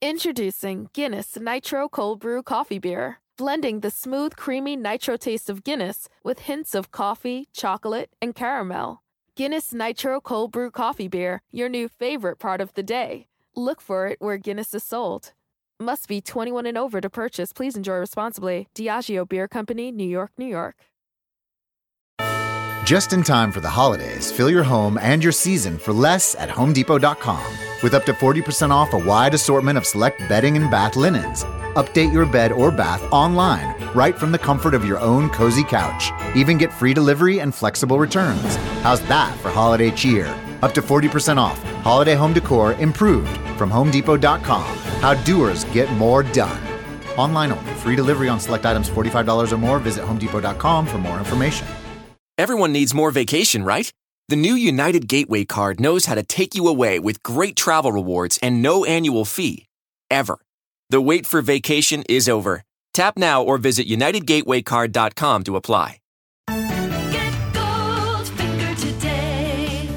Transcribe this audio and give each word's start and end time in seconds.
Introducing 0.00 0.90
Guinness 0.92 1.36
Nitro 1.36 1.88
Cold 1.88 2.20
Brew 2.20 2.40
Coffee 2.40 2.78
Beer, 2.78 3.18
blending 3.36 3.80
the 3.80 3.90
smooth, 3.90 4.36
creamy 4.36 4.76
nitro 4.76 5.16
taste 5.16 5.50
of 5.50 5.64
Guinness 5.64 6.08
with 6.22 6.40
hints 6.40 6.72
of 6.72 6.92
coffee, 6.92 7.48
chocolate, 7.52 8.08
and 8.22 8.32
caramel. 8.32 9.02
Guinness 9.34 9.72
Nitro 9.74 10.20
Cold 10.20 10.52
Brew 10.52 10.70
Coffee 10.70 11.08
Beer, 11.08 11.42
your 11.50 11.68
new 11.68 11.88
favorite 11.88 12.38
part 12.38 12.60
of 12.60 12.72
the 12.74 12.82
day. 12.84 13.26
Look 13.56 13.80
for 13.80 14.06
it 14.06 14.20
where 14.20 14.38
Guinness 14.38 14.72
is 14.72 14.84
sold. 14.84 15.32
Must 15.80 16.06
be 16.06 16.20
21 16.20 16.66
and 16.66 16.78
over 16.78 17.00
to 17.00 17.10
purchase. 17.10 17.52
Please 17.52 17.74
enjoy 17.76 17.96
responsibly. 17.96 18.68
Diageo 18.76 19.28
Beer 19.28 19.48
Company, 19.48 19.90
New 19.90 20.08
York, 20.08 20.30
New 20.38 20.46
York. 20.46 20.76
Just 22.84 23.12
in 23.12 23.24
time 23.24 23.50
for 23.50 23.58
the 23.58 23.68
holidays, 23.68 24.30
fill 24.30 24.48
your 24.48 24.62
home 24.62 24.96
and 25.02 25.24
your 25.24 25.32
season 25.32 25.76
for 25.76 25.92
less 25.92 26.36
at 26.36 26.48
HomeDepot.com. 26.48 27.67
With 27.82 27.94
up 27.94 28.04
to 28.06 28.12
40% 28.12 28.70
off 28.70 28.92
a 28.92 28.98
wide 28.98 29.34
assortment 29.34 29.78
of 29.78 29.86
select 29.86 30.18
bedding 30.28 30.56
and 30.56 30.70
bath 30.70 30.96
linens. 30.96 31.44
Update 31.74 32.12
your 32.12 32.26
bed 32.26 32.50
or 32.50 32.72
bath 32.72 33.02
online, 33.12 33.74
right 33.94 34.18
from 34.18 34.32
the 34.32 34.38
comfort 34.38 34.74
of 34.74 34.84
your 34.84 34.98
own 34.98 35.30
cozy 35.30 35.62
couch. 35.62 36.10
Even 36.34 36.58
get 36.58 36.72
free 36.72 36.92
delivery 36.92 37.40
and 37.40 37.54
flexible 37.54 37.98
returns. 37.98 38.56
How's 38.82 39.00
that 39.02 39.38
for 39.38 39.50
holiday 39.50 39.92
cheer? 39.92 40.26
Up 40.62 40.72
to 40.74 40.82
40% 40.82 41.36
off. 41.38 41.62
Holiday 41.82 42.14
home 42.14 42.32
decor 42.32 42.72
improved 42.74 43.36
from 43.56 43.70
HomeDepot.com. 43.70 44.76
How 45.00 45.14
doers 45.22 45.64
get 45.66 45.90
more 45.92 46.24
done. 46.24 46.60
Online 47.16 47.52
only. 47.52 47.74
Free 47.74 47.94
delivery 47.94 48.28
on 48.28 48.40
select 48.40 48.66
items 48.66 48.90
$45 48.90 49.52
or 49.52 49.58
more. 49.58 49.78
Visit 49.78 50.04
HomeDepot.com 50.04 50.86
for 50.86 50.98
more 50.98 51.18
information. 51.18 51.68
Everyone 52.36 52.72
needs 52.72 52.92
more 52.94 53.10
vacation, 53.10 53.64
right? 53.64 53.92
The 54.30 54.36
new 54.36 54.56
United 54.56 55.08
Gateway 55.08 55.46
card 55.46 55.80
knows 55.80 56.04
how 56.04 56.14
to 56.14 56.22
take 56.22 56.54
you 56.54 56.68
away 56.68 56.98
with 56.98 57.22
great 57.22 57.56
travel 57.56 57.92
rewards 57.92 58.38
and 58.42 58.60
no 58.60 58.84
annual 58.84 59.24
fee. 59.24 59.68
Ever. 60.10 60.38
The 60.90 61.00
wait 61.00 61.24
for 61.24 61.40
vacation 61.40 62.02
is 62.10 62.28
over. 62.28 62.62
Tap 62.92 63.16
now 63.16 63.42
or 63.42 63.56
visit 63.56 63.88
UnitedGatewayCard.com 63.88 65.44
to 65.44 65.56
apply. 65.56 66.00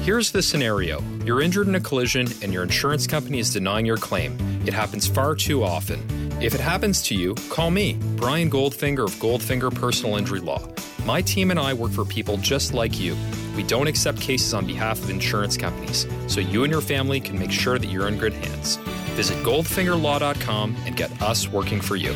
Here's 0.02 0.32
the 0.32 0.42
scenario 0.42 1.02
you're 1.26 1.42
injured 1.42 1.68
in 1.68 1.74
a 1.74 1.80
collision 1.80 2.26
and 2.40 2.54
your 2.54 2.62
insurance 2.62 3.06
company 3.06 3.38
is 3.38 3.52
denying 3.52 3.84
your 3.84 3.98
claim. 3.98 4.38
It 4.66 4.72
happens 4.72 5.06
far 5.06 5.34
too 5.34 5.62
often. 5.62 6.00
If 6.40 6.54
it 6.54 6.60
happens 6.60 7.02
to 7.02 7.14
you, 7.14 7.34
call 7.50 7.70
me, 7.70 7.98
Brian 8.16 8.50
Goldfinger 8.50 9.04
of 9.04 9.12
Goldfinger 9.16 9.74
Personal 9.74 10.16
Injury 10.16 10.40
Law. 10.40 10.66
My 11.04 11.20
team 11.20 11.50
and 11.50 11.60
I 11.60 11.74
work 11.74 11.92
for 11.92 12.06
people 12.06 12.38
just 12.38 12.72
like 12.72 12.98
you. 12.98 13.14
We 13.54 13.62
don't 13.62 13.86
accept 13.86 14.20
cases 14.20 14.54
on 14.54 14.66
behalf 14.66 14.98
of 15.02 15.10
insurance 15.10 15.56
companies, 15.56 16.06
so 16.26 16.40
you 16.40 16.64
and 16.64 16.72
your 16.72 16.80
family 16.80 17.20
can 17.20 17.38
make 17.38 17.50
sure 17.50 17.78
that 17.78 17.86
you're 17.86 18.08
in 18.08 18.18
good 18.18 18.32
hands. 18.32 18.76
Visit 19.16 19.36
goldfingerlaw.com 19.44 20.76
and 20.86 20.96
get 20.96 21.10
us 21.20 21.48
working 21.48 21.80
for 21.80 21.96
you. 21.96 22.12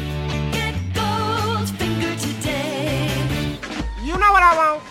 You 4.02 4.16
know 4.18 4.32
what 4.32 4.42
I 4.42 4.54
want? 4.56 4.85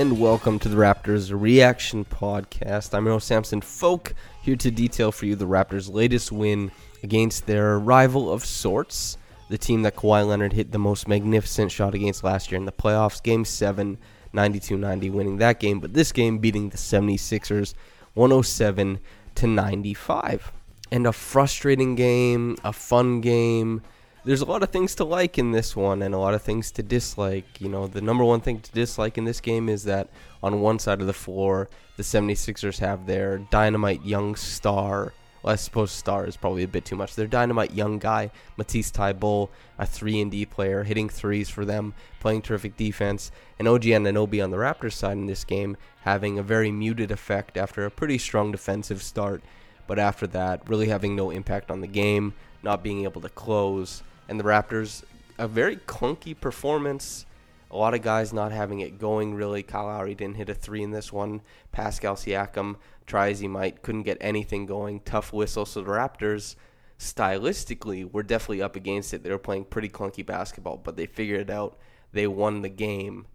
And 0.00 0.18
welcome 0.18 0.58
to 0.58 0.70
the 0.70 0.76
Raptors 0.78 1.30
Reaction 1.38 2.06
Podcast. 2.06 2.94
I'm 2.94 3.04
host 3.04 3.26
Samson 3.26 3.60
Folk, 3.60 4.14
here 4.40 4.56
to 4.56 4.70
detail 4.70 5.12
for 5.12 5.26
you 5.26 5.36
the 5.36 5.46
Raptors' 5.46 5.92
latest 5.92 6.32
win 6.32 6.72
against 7.02 7.44
their 7.44 7.78
rival 7.78 8.32
of 8.32 8.42
sorts, 8.42 9.18
the 9.50 9.58
team 9.58 9.82
that 9.82 9.96
Kawhi 9.96 10.26
Leonard 10.26 10.54
hit 10.54 10.72
the 10.72 10.78
most 10.78 11.06
magnificent 11.06 11.70
shot 11.70 11.94
against 11.94 12.24
last 12.24 12.50
year 12.50 12.58
in 12.58 12.64
the 12.64 12.72
playoffs, 12.72 13.22
Game 13.22 13.44
7, 13.44 13.98
92-90, 14.32 15.12
winning 15.12 15.36
that 15.36 15.60
game, 15.60 15.80
but 15.80 15.92
this 15.92 16.12
game 16.12 16.38
beating 16.38 16.70
the 16.70 16.78
76ers 16.78 17.74
107 18.14 19.00
to 19.34 19.46
95. 19.46 20.50
And 20.90 21.06
a 21.06 21.12
frustrating 21.12 21.94
game, 21.94 22.56
a 22.64 22.72
fun 22.72 23.20
game, 23.20 23.82
there's 24.24 24.40
a 24.42 24.46
lot 24.46 24.62
of 24.62 24.70
things 24.70 24.94
to 24.96 25.04
like 25.04 25.38
in 25.38 25.52
this 25.52 25.74
one 25.74 26.02
and 26.02 26.14
a 26.14 26.18
lot 26.18 26.34
of 26.34 26.42
things 26.42 26.70
to 26.72 26.82
dislike. 26.82 27.60
You 27.60 27.68
know, 27.68 27.86
the 27.86 28.00
number 28.00 28.24
one 28.24 28.40
thing 28.40 28.60
to 28.60 28.72
dislike 28.72 29.16
in 29.16 29.24
this 29.24 29.40
game 29.40 29.68
is 29.68 29.84
that 29.84 30.08
on 30.42 30.60
one 30.60 30.78
side 30.78 31.00
of 31.00 31.06
the 31.06 31.12
floor, 31.12 31.68
the 31.96 32.02
76ers 32.02 32.78
have 32.78 33.06
their 33.06 33.38
dynamite 33.38 34.04
young 34.04 34.36
star. 34.36 35.12
Well, 35.42 35.54
I 35.54 35.56
suppose 35.56 35.90
star 35.90 36.26
is 36.26 36.36
probably 36.36 36.64
a 36.64 36.68
bit 36.68 36.84
too 36.84 36.96
much. 36.96 37.14
Their 37.14 37.26
dynamite 37.26 37.72
young 37.72 37.98
guy, 37.98 38.30
Matisse 38.58 38.90
Thybulle, 38.90 39.48
a 39.78 39.86
3 39.86 40.20
and 40.20 40.30
D 40.30 40.44
player, 40.44 40.84
hitting 40.84 41.08
threes 41.08 41.48
for 41.48 41.64
them, 41.64 41.94
playing 42.20 42.42
terrific 42.42 42.76
defense, 42.76 43.30
and 43.58 43.66
OG 43.66 43.84
Anunoby 43.84 44.44
on 44.44 44.50
the 44.50 44.58
Raptors 44.58 44.92
side 44.92 45.16
in 45.16 45.26
this 45.26 45.44
game 45.44 45.78
having 46.02 46.38
a 46.38 46.42
very 46.42 46.70
muted 46.70 47.10
effect 47.10 47.56
after 47.56 47.84
a 47.84 47.90
pretty 47.90 48.18
strong 48.18 48.52
defensive 48.52 49.02
start, 49.02 49.42
but 49.86 49.98
after 49.98 50.26
that, 50.26 50.68
really 50.68 50.88
having 50.88 51.14
no 51.16 51.30
impact 51.30 51.70
on 51.70 51.80
the 51.80 51.86
game, 51.86 52.34
not 52.62 52.82
being 52.82 53.04
able 53.04 53.20
to 53.20 53.28
close 53.28 54.02
and 54.30 54.40
the 54.40 54.44
Raptors 54.44 55.02
a 55.38 55.48
very 55.48 55.76
clunky 55.76 56.38
performance. 56.38 57.26
A 57.70 57.76
lot 57.76 57.94
of 57.94 58.02
guys 58.02 58.32
not 58.32 58.52
having 58.52 58.80
it 58.80 58.98
going 58.98 59.34
really. 59.34 59.62
Kyle 59.62 59.86
Lowry 59.86 60.14
didn't 60.14 60.36
hit 60.36 60.48
a 60.48 60.54
three 60.54 60.82
in 60.82 60.90
this 60.90 61.12
one. 61.12 61.40
Pascal 61.72 62.14
Siakam, 62.14 62.76
try 63.06 63.30
as 63.30 63.40
he 63.40 63.48
might, 63.48 63.82
couldn't 63.82 64.02
get 64.02 64.18
anything 64.20 64.66
going. 64.66 65.00
Tough 65.00 65.32
whistle. 65.32 65.64
So 65.64 65.82
the 65.82 65.90
Raptors, 65.90 66.56
stylistically, 66.98 68.10
were 68.10 68.22
definitely 68.22 68.62
up 68.62 68.76
against 68.76 69.14
it. 69.14 69.22
They 69.22 69.30
were 69.30 69.38
playing 69.38 69.64
pretty 69.64 69.88
clunky 69.88 70.24
basketball, 70.24 70.76
but 70.76 70.96
they 70.96 71.06
figured 71.06 71.40
it 71.40 71.50
out. 71.50 71.78
They 72.12 72.26
won 72.26 72.62
the 72.62 72.68
game. 72.68 73.26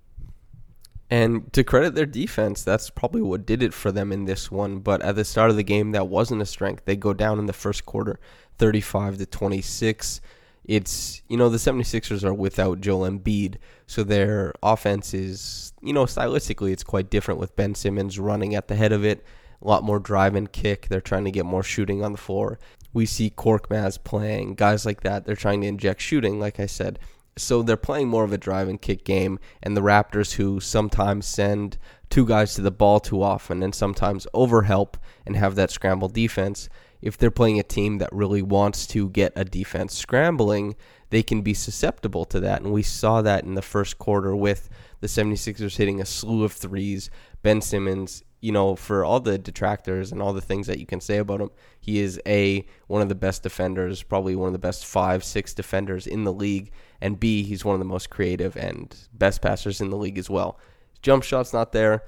And 1.09 1.51
to 1.53 1.63
credit 1.63 1.95
their 1.95 2.05
defense, 2.05 2.63
that's 2.63 2.89
probably 2.89 3.21
what 3.21 3.45
did 3.45 3.63
it 3.63 3.73
for 3.73 3.91
them 3.91 4.11
in 4.11 4.25
this 4.25 4.51
one. 4.51 4.79
But 4.79 5.01
at 5.01 5.15
the 5.15 5.25
start 5.25 5.49
of 5.49 5.55
the 5.55 5.63
game, 5.63 5.91
that 5.91 6.07
wasn't 6.07 6.41
a 6.41 6.45
strength. 6.45 6.85
They 6.85 6.95
go 6.95 7.13
down 7.13 7.39
in 7.39 7.45
the 7.45 7.53
first 7.53 7.85
quarter, 7.85 8.19
35 8.57 9.17
to 9.17 9.25
26 9.25 10.21
it's 10.65 11.21
you 11.27 11.37
know 11.37 11.49
the 11.49 11.57
76ers 11.57 12.23
are 12.23 12.33
without 12.33 12.81
Joel 12.81 13.09
Embiid, 13.09 13.55
so 13.87 14.03
their 14.03 14.53
offense 14.63 15.13
is 15.13 15.73
you 15.81 15.93
know 15.93 16.05
stylistically 16.05 16.71
it's 16.71 16.83
quite 16.83 17.09
different 17.09 17.39
with 17.39 17.55
Ben 17.55 17.75
Simmons 17.75 18.19
running 18.19 18.55
at 18.55 18.67
the 18.67 18.75
head 18.75 18.91
of 18.91 19.05
it, 19.05 19.23
a 19.61 19.67
lot 19.67 19.83
more 19.83 19.99
drive 19.99 20.35
and 20.35 20.51
kick. 20.51 20.87
They're 20.87 21.01
trying 21.01 21.25
to 21.25 21.31
get 21.31 21.45
more 21.45 21.63
shooting 21.63 22.03
on 22.03 22.11
the 22.11 22.17
floor. 22.17 22.59
We 22.93 23.05
see 23.05 23.29
Korkmaz 23.29 24.03
playing 24.03 24.55
guys 24.55 24.85
like 24.85 25.01
that. 25.01 25.25
They're 25.25 25.35
trying 25.35 25.61
to 25.61 25.67
inject 25.67 26.01
shooting, 26.01 26.39
like 26.39 26.59
I 26.59 26.65
said. 26.65 26.99
So 27.37 27.61
they're 27.61 27.75
playing 27.75 28.07
more 28.07 28.23
of 28.23 28.31
a 28.31 28.37
drive 28.37 28.69
and 28.69 28.81
kick 28.81 29.03
game, 29.03 29.39
and 29.61 29.75
the 29.75 29.81
Raptors, 29.81 30.33
who 30.35 30.61
sometimes 30.61 31.25
send 31.25 31.77
two 32.09 32.25
guys 32.25 32.55
to 32.55 32.61
the 32.61 32.71
ball 32.71 33.01
too 33.01 33.21
often 33.21 33.61
and 33.61 33.75
sometimes 33.75 34.27
overhelp 34.33 34.93
and 35.25 35.35
have 35.35 35.55
that 35.55 35.71
scramble 35.71 36.07
defense, 36.07 36.69
if 37.05 37.19
they're 37.19 37.29
playing 37.29 37.59
a 37.59 37.63
team 37.63 37.99
that 37.99 38.11
really 38.11 38.41
wants 38.41 38.87
to 38.87 39.09
get 39.11 39.31
a 39.35 39.45
defense 39.45 39.95
scrambling, 39.95 40.75
they 41.11 41.21
can 41.21 41.43
be 41.43 41.53
susceptible 41.53 42.25
to 42.25 42.39
that. 42.39 42.63
And 42.63 42.73
we 42.73 42.81
saw 42.81 43.21
that 43.21 43.43
in 43.43 43.53
the 43.53 43.61
first 43.61 43.99
quarter 43.99 44.35
with 44.35 44.69
the 45.01 45.07
76ers 45.07 45.77
hitting 45.77 46.01
a 46.01 46.05
slew 46.05 46.43
of 46.43 46.51
threes. 46.51 47.11
Ben 47.43 47.61
Simmons, 47.61 48.23
you 48.41 48.51
know, 48.51 48.75
for 48.75 49.05
all 49.05 49.19
the 49.19 49.37
detractors 49.37 50.11
and 50.11 50.19
all 50.19 50.33
the 50.33 50.41
things 50.41 50.65
that 50.65 50.79
you 50.79 50.87
can 50.87 50.99
say 50.99 51.17
about 51.17 51.41
him, 51.41 51.51
he 51.79 51.99
is 51.99 52.19
A, 52.25 52.65
one 52.87 53.03
of 53.03 53.09
the 53.09 53.13
best 53.13 53.43
defenders, 53.43 54.01
probably 54.01 54.35
one 54.35 54.47
of 54.47 54.53
the 54.53 54.59
best 54.59 54.83
five, 54.83 55.23
six 55.23 55.53
defenders 55.53 56.07
in 56.07 56.23
the 56.23 56.33
league. 56.33 56.71
And 57.01 57.19
B, 57.19 57.43
he's 57.43 57.63
one 57.63 57.75
of 57.75 57.79
the 57.79 57.85
most 57.85 58.09
creative 58.09 58.57
and 58.57 58.97
best 59.13 59.43
passers 59.43 59.79
in 59.79 59.91
the 59.91 59.97
league 59.97 60.17
as 60.17 60.31
well. 60.31 60.59
Jump 61.03 61.23
shot's 61.23 61.53
not 61.53 61.71
there 61.71 62.01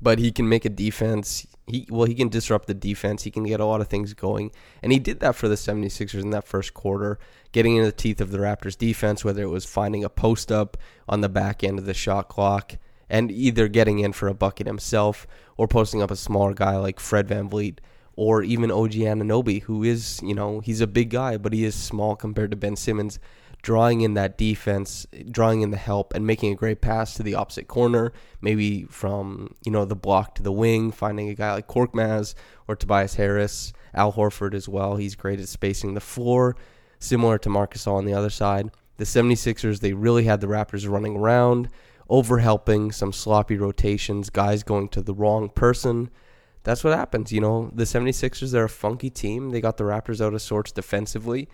but 0.00 0.18
he 0.18 0.32
can 0.32 0.48
make 0.48 0.64
a 0.64 0.70
defense. 0.70 1.46
He 1.66 1.86
well, 1.90 2.06
he 2.06 2.14
can 2.14 2.28
disrupt 2.28 2.66
the 2.66 2.74
defense. 2.74 3.22
He 3.22 3.30
can 3.30 3.44
get 3.44 3.60
a 3.60 3.64
lot 3.64 3.80
of 3.80 3.88
things 3.88 4.12
going. 4.14 4.52
And 4.82 4.92
he 4.92 4.98
did 4.98 5.20
that 5.20 5.34
for 5.34 5.48
the 5.48 5.54
76ers 5.54 6.22
in 6.22 6.30
that 6.30 6.46
first 6.46 6.74
quarter, 6.74 7.18
getting 7.52 7.76
into 7.76 7.86
the 7.86 7.96
teeth 7.96 8.20
of 8.20 8.30
the 8.30 8.38
Raptors 8.38 8.76
defense, 8.76 9.24
whether 9.24 9.42
it 9.42 9.50
was 9.50 9.64
finding 9.64 10.04
a 10.04 10.08
post 10.08 10.52
up 10.52 10.76
on 11.08 11.20
the 11.20 11.28
back 11.28 11.64
end 11.64 11.78
of 11.78 11.86
the 11.86 11.94
shot 11.94 12.28
clock 12.28 12.76
and 13.08 13.30
either 13.30 13.68
getting 13.68 13.98
in 13.98 14.12
for 14.12 14.28
a 14.28 14.34
bucket 14.34 14.66
himself 14.66 15.26
or 15.56 15.68
posting 15.68 16.02
up 16.02 16.10
a 16.10 16.16
smaller 16.16 16.54
guy 16.54 16.76
like 16.76 16.98
Fred 16.98 17.28
Van 17.28 17.48
VanVleet 17.48 17.78
or 18.16 18.42
even 18.42 18.70
OG 18.70 18.92
Anunoby, 18.92 19.62
who 19.62 19.82
is, 19.82 20.20
you 20.22 20.34
know, 20.34 20.60
he's 20.60 20.80
a 20.80 20.86
big 20.86 21.10
guy, 21.10 21.36
but 21.36 21.52
he 21.52 21.64
is 21.64 21.74
small 21.74 22.16
compared 22.16 22.50
to 22.50 22.56
Ben 22.56 22.76
Simmons 22.76 23.18
drawing 23.64 24.02
in 24.02 24.12
that 24.12 24.36
defense, 24.36 25.06
drawing 25.30 25.62
in 25.62 25.70
the 25.70 25.78
help, 25.78 26.12
and 26.14 26.26
making 26.26 26.52
a 26.52 26.54
great 26.54 26.82
pass 26.82 27.14
to 27.14 27.22
the 27.22 27.34
opposite 27.34 27.66
corner, 27.66 28.12
maybe 28.42 28.84
from 28.84 29.54
you 29.64 29.72
know 29.72 29.86
the 29.86 29.96
block 29.96 30.34
to 30.34 30.42
the 30.42 30.52
wing, 30.52 30.92
finding 30.92 31.30
a 31.30 31.34
guy 31.34 31.54
like 31.54 31.66
Korkmaz 31.66 32.34
or 32.68 32.76
Tobias 32.76 33.14
Harris, 33.14 33.72
Al 33.94 34.12
Horford 34.12 34.52
as 34.52 34.68
well. 34.68 34.96
He's 34.96 35.14
great 35.14 35.40
at 35.40 35.48
spacing 35.48 35.94
the 35.94 36.00
floor, 36.00 36.56
similar 36.98 37.38
to 37.38 37.48
Marc 37.48 37.72
Gasol 37.74 37.94
on 37.94 38.04
the 38.04 38.12
other 38.12 38.30
side. 38.30 38.70
The 38.98 39.04
76ers, 39.04 39.80
they 39.80 39.94
really 39.94 40.24
had 40.24 40.40
the 40.40 40.46
Raptors 40.46 40.88
running 40.88 41.16
around, 41.16 41.70
overhelping, 42.08 42.92
some 42.92 43.12
sloppy 43.12 43.56
rotations, 43.56 44.28
guys 44.30 44.62
going 44.62 44.88
to 44.90 45.02
the 45.02 45.14
wrong 45.14 45.48
person. 45.48 46.10
That's 46.64 46.84
what 46.84 46.96
happens, 46.96 47.32
you 47.32 47.40
know. 47.40 47.70
The 47.74 47.84
76ers, 47.84 48.52
they're 48.52 48.64
a 48.64 48.68
funky 48.68 49.10
team. 49.10 49.50
They 49.50 49.60
got 49.60 49.78
the 49.78 49.84
Raptors 49.84 50.24
out 50.24 50.32
of 50.32 50.42
sorts 50.42 50.70
defensively. 50.70 51.48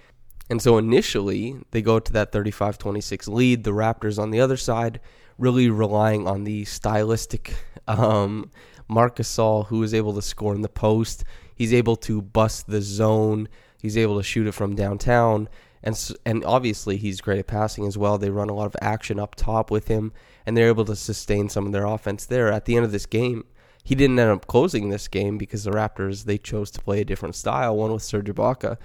And 0.49 0.61
so 0.61 0.79
initially, 0.79 1.57
they 1.71 1.83
go 1.83 1.99
to 2.01 2.13
that 2.13 2.33
35 2.33 2.79
26 2.79 3.29
lead. 3.29 3.65
The 3.65 3.71
Raptors 3.71 4.19
on 4.19 4.31
the 4.31 4.41
other 4.41 4.57
side, 4.57 5.01
really 5.39 5.71
relying 5.71 6.27
on 6.27 6.45
the 6.45 6.65
stylistic 6.65 7.55
um, 7.89 8.51
Marc 8.89 9.17
Gasol, 9.17 9.67
who 9.67 9.83
is 9.83 9.95
able 9.95 10.15
to 10.15 10.23
score 10.23 10.55
in 10.55 10.63
the 10.63 10.69
post. 10.69 11.25
He's 11.55 11.73
able 11.73 11.97
to 11.97 12.23
bust 12.23 12.67
the 12.67 12.83
zone. 12.83 13.49
He's 13.81 13.97
able 13.97 14.17
to 14.17 14.23
shoot 14.23 14.47
it 14.47 14.53
from 14.53 14.75
downtown. 14.75 15.49
And, 15.83 16.13
and 16.27 16.45
obviously, 16.45 16.97
he's 16.97 17.21
great 17.21 17.39
at 17.39 17.47
passing 17.47 17.87
as 17.87 17.97
well. 17.97 18.19
They 18.19 18.31
run 18.31 18.51
a 18.51 18.55
lot 18.55 18.67
of 18.67 18.77
action 18.83 19.19
up 19.19 19.35
top 19.35 19.71
with 19.71 19.89
him, 19.89 20.13
and 20.45 20.57
they're 20.57 20.69
able 20.69 20.85
to 20.87 20.97
sustain 20.97 21.49
some 21.49 21.67
of 21.67 21.73
their 21.73 21.87
offense 21.87 22.27
there. 22.27 22.53
At 22.53 22.67
the 22.67 22.77
end 22.77 22.85
of 22.85 22.93
this 22.93 23.07
game, 23.07 23.45
he 23.83 23.95
didn't 23.95 24.19
end 24.19 24.31
up 24.31 24.47
closing 24.47 24.91
this 24.91 25.09
game 25.09 25.39
because 25.39 25.65
the 25.65 25.71
Raptors 25.71 26.25
they 26.25 26.37
chose 26.37 26.71
to 26.73 26.83
play 26.83 27.01
a 27.01 27.05
different 27.05 27.35
style, 27.35 27.77
one 27.77 27.93
with 27.93 28.03
Serge 28.03 28.27
Ibaka, 28.27 28.77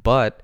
but 0.00 0.42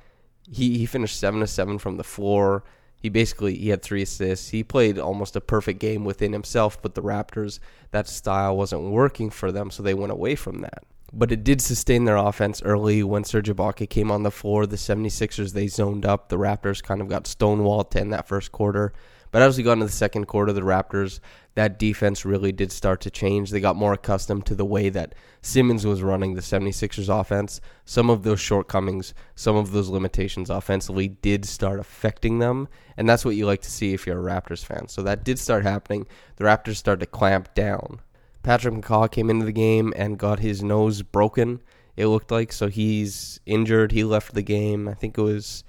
he 0.51 0.79
he 0.79 0.87
finished 0.87 1.19
seven 1.19 1.41
to 1.41 1.47
seven 1.47 1.79
from 1.79 1.97
the 1.97 2.05
floor. 2.05 2.65
He 2.97 3.09
basically 3.09 3.57
he 3.57 3.71
had 3.71 3.83
three 3.83 4.03
assists. 4.03 4.51
He 4.51 4.63
played 4.63 4.99
almost 4.99 5.37
a 5.37 5.41
perfect 5.41 5.79
game 5.79 6.05
within 6.05 6.33
himself, 6.33 6.81
but 6.83 6.95
the 6.95 7.03
Raptors 7.03 7.59
that 7.93 8.09
style 8.09 8.57
wasn't 8.57 8.83
working 8.83 9.31
for 9.31 9.51
them, 9.51 9.71
so 9.71 9.83
they 9.83 9.95
went 9.95 10.13
away 10.13 10.35
from 10.35 10.61
that. 10.61 10.85
But 11.13 11.33
it 11.33 11.43
did 11.43 11.61
sustain 11.61 12.05
their 12.05 12.17
offense 12.17 12.63
early 12.63 13.03
when 13.03 13.25
Serge 13.25 13.49
Ibaka 13.49 13.89
came 13.89 14.11
on 14.11 14.23
the 14.23 14.31
floor. 14.31 14.67
The 14.67 14.77
76ers 14.77 15.53
they 15.53 15.67
zoned 15.67 16.07
up. 16.07 16.29
The 16.29 16.39
Raptors 16.39 16.83
kind 16.83 17.01
of 17.01 17.09
got 17.09 17.25
stonewalled 17.25 17.91
to 17.91 18.01
end 18.01 18.13
that 18.13 18.29
first 18.29 18.53
quarter. 18.53 18.93
But 19.31 19.43
as 19.43 19.57
we 19.57 19.63
got 19.63 19.75
into 19.75 19.87
the 19.87 19.93
second 19.93 20.27
quarter, 20.27 20.53
the 20.53 20.61
Raptors, 20.63 21.21
that 21.55 21.79
defense 21.79 22.25
really 22.25 22.53
did 22.53 22.73
start 22.73 23.01
to 23.03 23.11
change. 23.11 23.51
They 23.51 23.61
got 23.61 23.77
more 23.77 23.93
accustomed 23.93 24.47
to 24.47 24.55
the 24.55 24.65
way 24.65 24.89
that 24.89 25.15
Simmons 25.43 25.87
was 25.87 26.03
running 26.03 26.35
the 26.35 26.41
76ers 26.41 27.09
offense. 27.09 27.61
Some 27.85 28.11
of 28.11 28.23
those 28.23 28.41
shortcomings, 28.41 29.15
some 29.35 29.57
of 29.57 29.73
those 29.73 29.89
limitations 29.89 30.51
offensively 30.51 31.09
did 31.09 31.45
start 31.45 31.79
affecting 31.79 32.39
them. 32.39 32.69
And 32.97 33.09
that's 33.09 33.25
what 33.25 33.37
you 33.37 33.47
like 33.47 33.63
to 33.63 33.71
see 33.71 33.93
if 33.95 34.07
you're 34.07 34.29
a 34.29 34.33
Raptors 34.33 34.65
fan. 34.65 34.89
So 34.89 35.03
that 35.03 35.25
did 35.25 35.39
start 35.39 35.65
happening. 35.65 36.07
The 36.37 36.45
Raptors 36.45 36.77
started 36.77 37.01
to 37.01 37.07
clamp 37.07 37.55
down. 37.55 38.01
Patrick 38.43 38.75
McCaw 38.75 39.11
came 39.11 39.29
into 39.29 39.45
the 39.45 39.53
game 39.53 39.93
and 39.97 40.19
got 40.19 40.39
his 40.39 40.63
nose 40.63 41.03
broken, 41.03 41.61
it 41.97 42.07
looked 42.07 42.31
like. 42.31 42.53
So 42.53 42.69
he's 42.69 43.39
injured. 43.45 43.93
He 43.93 44.03
left 44.03 44.35
the 44.35 44.43
game. 44.43 44.89
I 44.89 44.95
think 44.95 45.19
it 45.19 45.23
was 45.23 45.63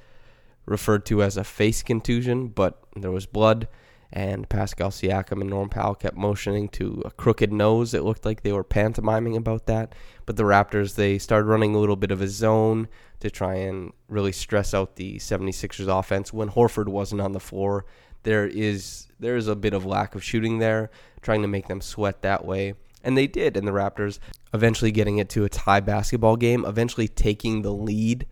referred 0.72 1.06
to 1.08 1.22
as 1.22 1.38
a 1.38 1.44
face 1.44 1.84
contusion, 1.84 2.48
but 2.48 2.82
there 2.96 3.12
was 3.12 3.26
blood. 3.26 3.68
And 4.14 4.50
Pascal 4.50 4.90
Siakam 4.90 5.40
and 5.40 5.50
Norm 5.50 5.70
Powell 5.70 5.96
kept 5.96 6.18
motioning 6.18 6.68
to 6.70 7.02
a 7.06 7.12
crooked 7.12 7.54
nose. 7.54 7.94
It 7.94 8.04
looked 8.04 8.26
like 8.26 8.42
they 8.42 8.52
were 8.52 8.64
pantomiming 8.64 9.38
about 9.38 9.68
that. 9.68 9.96
But 10.26 10.36
the 10.36 10.44
Raptors, 10.44 10.96
they 10.96 11.18
started 11.18 11.46
running 11.46 11.76
a 11.76 11.80
little 11.80 11.96
bit 11.96 12.12
of 12.12 12.22
a 12.22 12.28
zone 12.28 12.90
to 13.22 13.30
try 13.30 13.56
and 13.56 13.94
really 14.10 14.34
stress 14.34 14.74
out 14.74 14.98
the 14.98 15.18
76ers 15.18 15.88
offense 15.88 16.34
when 16.34 16.50
Horford 16.50 16.88
wasn't 16.88 17.22
on 17.22 17.32
the 17.32 17.40
floor. 17.40 17.86
There 18.24 18.46
is 18.48 19.08
there 19.20 19.38
is 19.38 19.48
a 19.48 19.56
bit 19.56 19.74
of 19.74 19.86
lack 19.86 20.14
of 20.14 20.24
shooting 20.24 20.60
there, 20.60 20.90
trying 21.22 21.42
to 21.44 21.48
make 21.48 21.68
them 21.68 21.80
sweat 21.80 22.22
that 22.24 22.44
way. 22.44 22.74
And 23.04 23.18
they 23.18 23.28
did, 23.28 23.56
and 23.56 23.68
the 23.68 23.72
Raptors 23.72 24.20
eventually 24.54 24.92
getting 24.92 25.20
it 25.20 25.30
to 25.30 25.46
a 25.46 25.50
tie 25.50 25.80
basketball 25.80 26.36
game, 26.36 26.66
eventually 26.66 27.08
taking 27.08 27.62
the 27.62 27.74
lead 27.74 28.28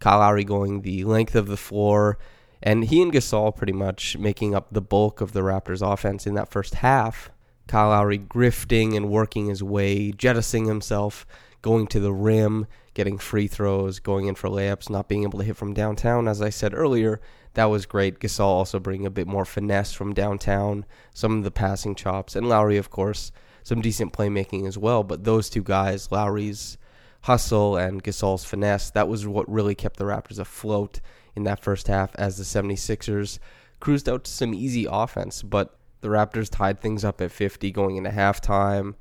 Kyle 0.00 0.18
Lowry 0.18 0.44
going 0.44 0.82
the 0.82 1.04
length 1.04 1.34
of 1.34 1.46
the 1.46 1.56
floor, 1.56 2.18
and 2.62 2.84
he 2.84 3.02
and 3.02 3.12
Gasol 3.12 3.54
pretty 3.54 3.72
much 3.72 4.16
making 4.16 4.54
up 4.54 4.68
the 4.70 4.80
bulk 4.80 5.20
of 5.20 5.32
the 5.32 5.40
Raptors' 5.40 5.82
offense 5.82 6.26
in 6.26 6.34
that 6.34 6.50
first 6.50 6.76
half. 6.76 7.30
Kyle 7.66 7.88
Lowry 7.88 8.18
grifting 8.18 8.96
and 8.96 9.10
working 9.10 9.46
his 9.46 9.62
way, 9.62 10.12
jettisoning 10.12 10.66
himself, 10.66 11.26
going 11.62 11.86
to 11.88 12.00
the 12.00 12.12
rim, 12.12 12.66
getting 12.92 13.18
free 13.18 13.46
throws, 13.46 13.98
going 13.98 14.26
in 14.26 14.34
for 14.34 14.48
layups, 14.48 14.90
not 14.90 15.08
being 15.08 15.22
able 15.22 15.38
to 15.38 15.44
hit 15.44 15.56
from 15.56 15.74
downtown. 15.74 16.28
As 16.28 16.42
I 16.42 16.50
said 16.50 16.74
earlier, 16.74 17.20
that 17.54 17.66
was 17.66 17.86
great. 17.86 18.20
Gasol 18.20 18.44
also 18.44 18.78
bringing 18.78 19.06
a 19.06 19.10
bit 19.10 19.26
more 19.26 19.44
finesse 19.44 19.92
from 19.92 20.12
downtown, 20.12 20.84
some 21.12 21.38
of 21.38 21.44
the 21.44 21.50
passing 21.50 21.94
chops, 21.94 22.36
and 22.36 22.48
Lowry, 22.48 22.76
of 22.76 22.90
course, 22.90 23.32
some 23.62 23.80
decent 23.80 24.12
playmaking 24.12 24.66
as 24.66 24.76
well. 24.76 25.02
But 25.02 25.24
those 25.24 25.48
two 25.48 25.62
guys, 25.62 26.12
Lowry's 26.12 26.76
hustle 27.24 27.76
and 27.76 28.02
Gasol's 28.02 28.44
finesse. 28.44 28.90
That 28.90 29.08
was 29.08 29.26
what 29.26 29.50
really 29.50 29.74
kept 29.74 29.96
the 29.96 30.04
Raptors 30.04 30.38
afloat 30.38 31.00
in 31.34 31.44
that 31.44 31.62
first 31.62 31.88
half 31.88 32.14
as 32.16 32.36
the 32.36 32.44
76ers 32.44 33.38
cruised 33.80 34.08
out 34.08 34.24
to 34.24 34.30
some 34.30 34.52
easy 34.52 34.86
offense. 34.88 35.42
But 35.42 35.74
the 36.02 36.08
Raptors 36.08 36.50
tied 36.50 36.80
things 36.80 37.02
up 37.02 37.22
at 37.22 37.32
50 37.32 37.70
going 37.72 37.96
into 37.96 38.10
halftime. 38.10 38.94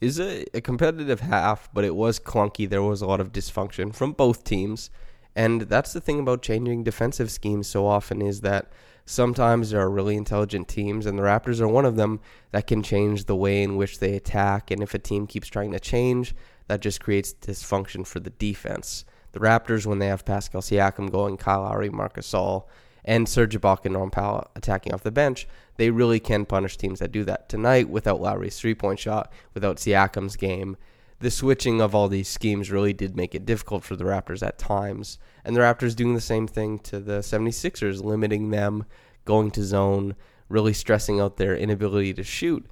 Is 0.00 0.18
a, 0.18 0.44
a 0.54 0.60
competitive 0.60 1.20
half, 1.20 1.68
but 1.74 1.84
it 1.84 1.94
was 1.94 2.18
clunky. 2.18 2.68
There 2.68 2.82
was 2.82 3.02
a 3.02 3.06
lot 3.06 3.20
of 3.20 3.32
dysfunction 3.32 3.94
from 3.94 4.12
both 4.12 4.44
teams. 4.44 4.90
And 5.34 5.62
that's 5.62 5.92
the 5.92 6.00
thing 6.00 6.20
about 6.20 6.42
changing 6.42 6.84
defensive 6.84 7.30
schemes 7.30 7.66
so 7.66 7.86
often 7.86 8.20
is 8.20 8.40
that 8.40 8.72
sometimes 9.06 9.70
there 9.70 9.80
are 9.80 9.90
really 9.90 10.16
intelligent 10.16 10.68
teams, 10.68 11.06
and 11.06 11.18
the 11.18 11.22
Raptors 11.22 11.60
are 11.60 11.68
one 11.68 11.84
of 11.84 11.96
them 11.96 12.20
that 12.50 12.66
can 12.66 12.82
change 12.82 13.24
the 13.24 13.36
way 13.36 13.62
in 13.62 13.76
which 13.76 14.00
they 14.00 14.16
attack. 14.16 14.70
And 14.70 14.82
if 14.82 14.94
a 14.94 14.98
team 14.98 15.26
keeps 15.26 15.48
trying 15.48 15.72
to 15.72 15.80
change, 15.80 16.34
that 16.70 16.78
just 16.78 17.02
creates 17.02 17.34
dysfunction 17.34 18.06
for 18.06 18.20
the 18.20 18.30
defense. 18.30 19.04
The 19.32 19.40
Raptors, 19.40 19.86
when 19.86 19.98
they 19.98 20.06
have 20.06 20.24
Pascal 20.24 20.60
Siakam 20.60 21.10
going, 21.10 21.36
Kyle 21.36 21.62
Lowry, 21.62 21.90
Marcus 21.90 22.30
Gasol, 22.30 22.66
and 23.04 23.28
Serge 23.28 23.58
Ibaka 23.58 23.86
and 23.86 23.94
Norm 23.94 24.12
Powell 24.12 24.48
attacking 24.54 24.94
off 24.94 25.02
the 25.02 25.10
bench, 25.10 25.48
they 25.78 25.90
really 25.90 26.20
can 26.20 26.44
punish 26.44 26.76
teams 26.76 27.00
that 27.00 27.10
do 27.10 27.24
that. 27.24 27.48
Tonight, 27.48 27.88
without 27.88 28.20
Lowry's 28.20 28.56
three-point 28.56 29.00
shot, 29.00 29.32
without 29.52 29.78
Siakam's 29.78 30.36
game, 30.36 30.76
the 31.18 31.32
switching 31.32 31.80
of 31.80 31.92
all 31.92 32.06
these 32.06 32.28
schemes 32.28 32.70
really 32.70 32.92
did 32.92 33.16
make 33.16 33.34
it 33.34 33.44
difficult 33.44 33.82
for 33.82 33.96
the 33.96 34.04
Raptors 34.04 34.46
at 34.46 34.56
times. 34.56 35.18
And 35.44 35.56
the 35.56 35.60
Raptors 35.62 35.96
doing 35.96 36.14
the 36.14 36.20
same 36.20 36.46
thing 36.46 36.78
to 36.84 37.00
the 37.00 37.18
76ers, 37.18 38.04
limiting 38.04 38.50
them, 38.50 38.84
going 39.24 39.50
to 39.50 39.64
zone, 39.64 40.14
really 40.48 40.72
stressing 40.72 41.18
out 41.18 41.36
their 41.36 41.56
inability 41.56 42.14
to 42.14 42.22
shoot. 42.22 42.64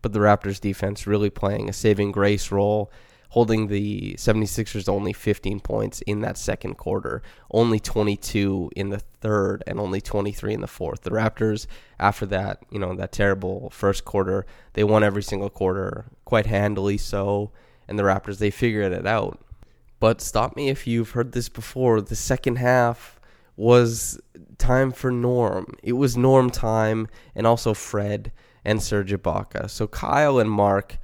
But 0.00 0.14
the 0.14 0.20
Raptors 0.20 0.58
defense 0.58 1.06
really 1.06 1.28
playing 1.28 1.68
a 1.68 1.74
saving 1.74 2.12
grace 2.12 2.50
role 2.50 2.90
holding 3.32 3.68
the 3.68 4.14
76ers 4.18 4.90
only 4.90 5.10
15 5.14 5.58
points 5.58 6.02
in 6.02 6.20
that 6.20 6.36
second 6.36 6.74
quarter, 6.74 7.22
only 7.50 7.80
22 7.80 8.70
in 8.76 8.90
the 8.90 8.98
third, 8.98 9.64
and 9.66 9.80
only 9.80 10.02
23 10.02 10.52
in 10.52 10.60
the 10.60 10.66
fourth. 10.66 11.00
The 11.00 11.12
Raptors, 11.12 11.66
after 11.98 12.26
that, 12.26 12.58
you 12.70 12.78
know, 12.78 12.94
that 12.94 13.10
terrible 13.10 13.70
first 13.70 14.04
quarter, 14.04 14.44
they 14.74 14.84
won 14.84 15.02
every 15.02 15.22
single 15.22 15.48
quarter 15.48 16.04
quite 16.26 16.44
handily 16.44 16.98
so, 16.98 17.50
and 17.88 17.98
the 17.98 18.02
Raptors, 18.02 18.36
they 18.36 18.50
figured 18.50 18.92
it 18.92 19.06
out. 19.06 19.42
But 19.98 20.20
stop 20.20 20.54
me 20.54 20.68
if 20.68 20.86
you've 20.86 21.12
heard 21.12 21.32
this 21.32 21.48
before. 21.48 22.02
The 22.02 22.14
second 22.14 22.56
half 22.56 23.18
was 23.56 24.20
time 24.58 24.92
for 24.92 25.10
Norm. 25.10 25.74
It 25.82 25.94
was 25.94 26.18
Norm 26.18 26.50
time, 26.50 27.08
and 27.34 27.46
also 27.46 27.72
Fred 27.72 28.30
and 28.62 28.82
Serge 28.82 29.10
Ibaka. 29.10 29.70
So 29.70 29.86
Kyle 29.86 30.38
and 30.38 30.50
Marc 30.50 30.98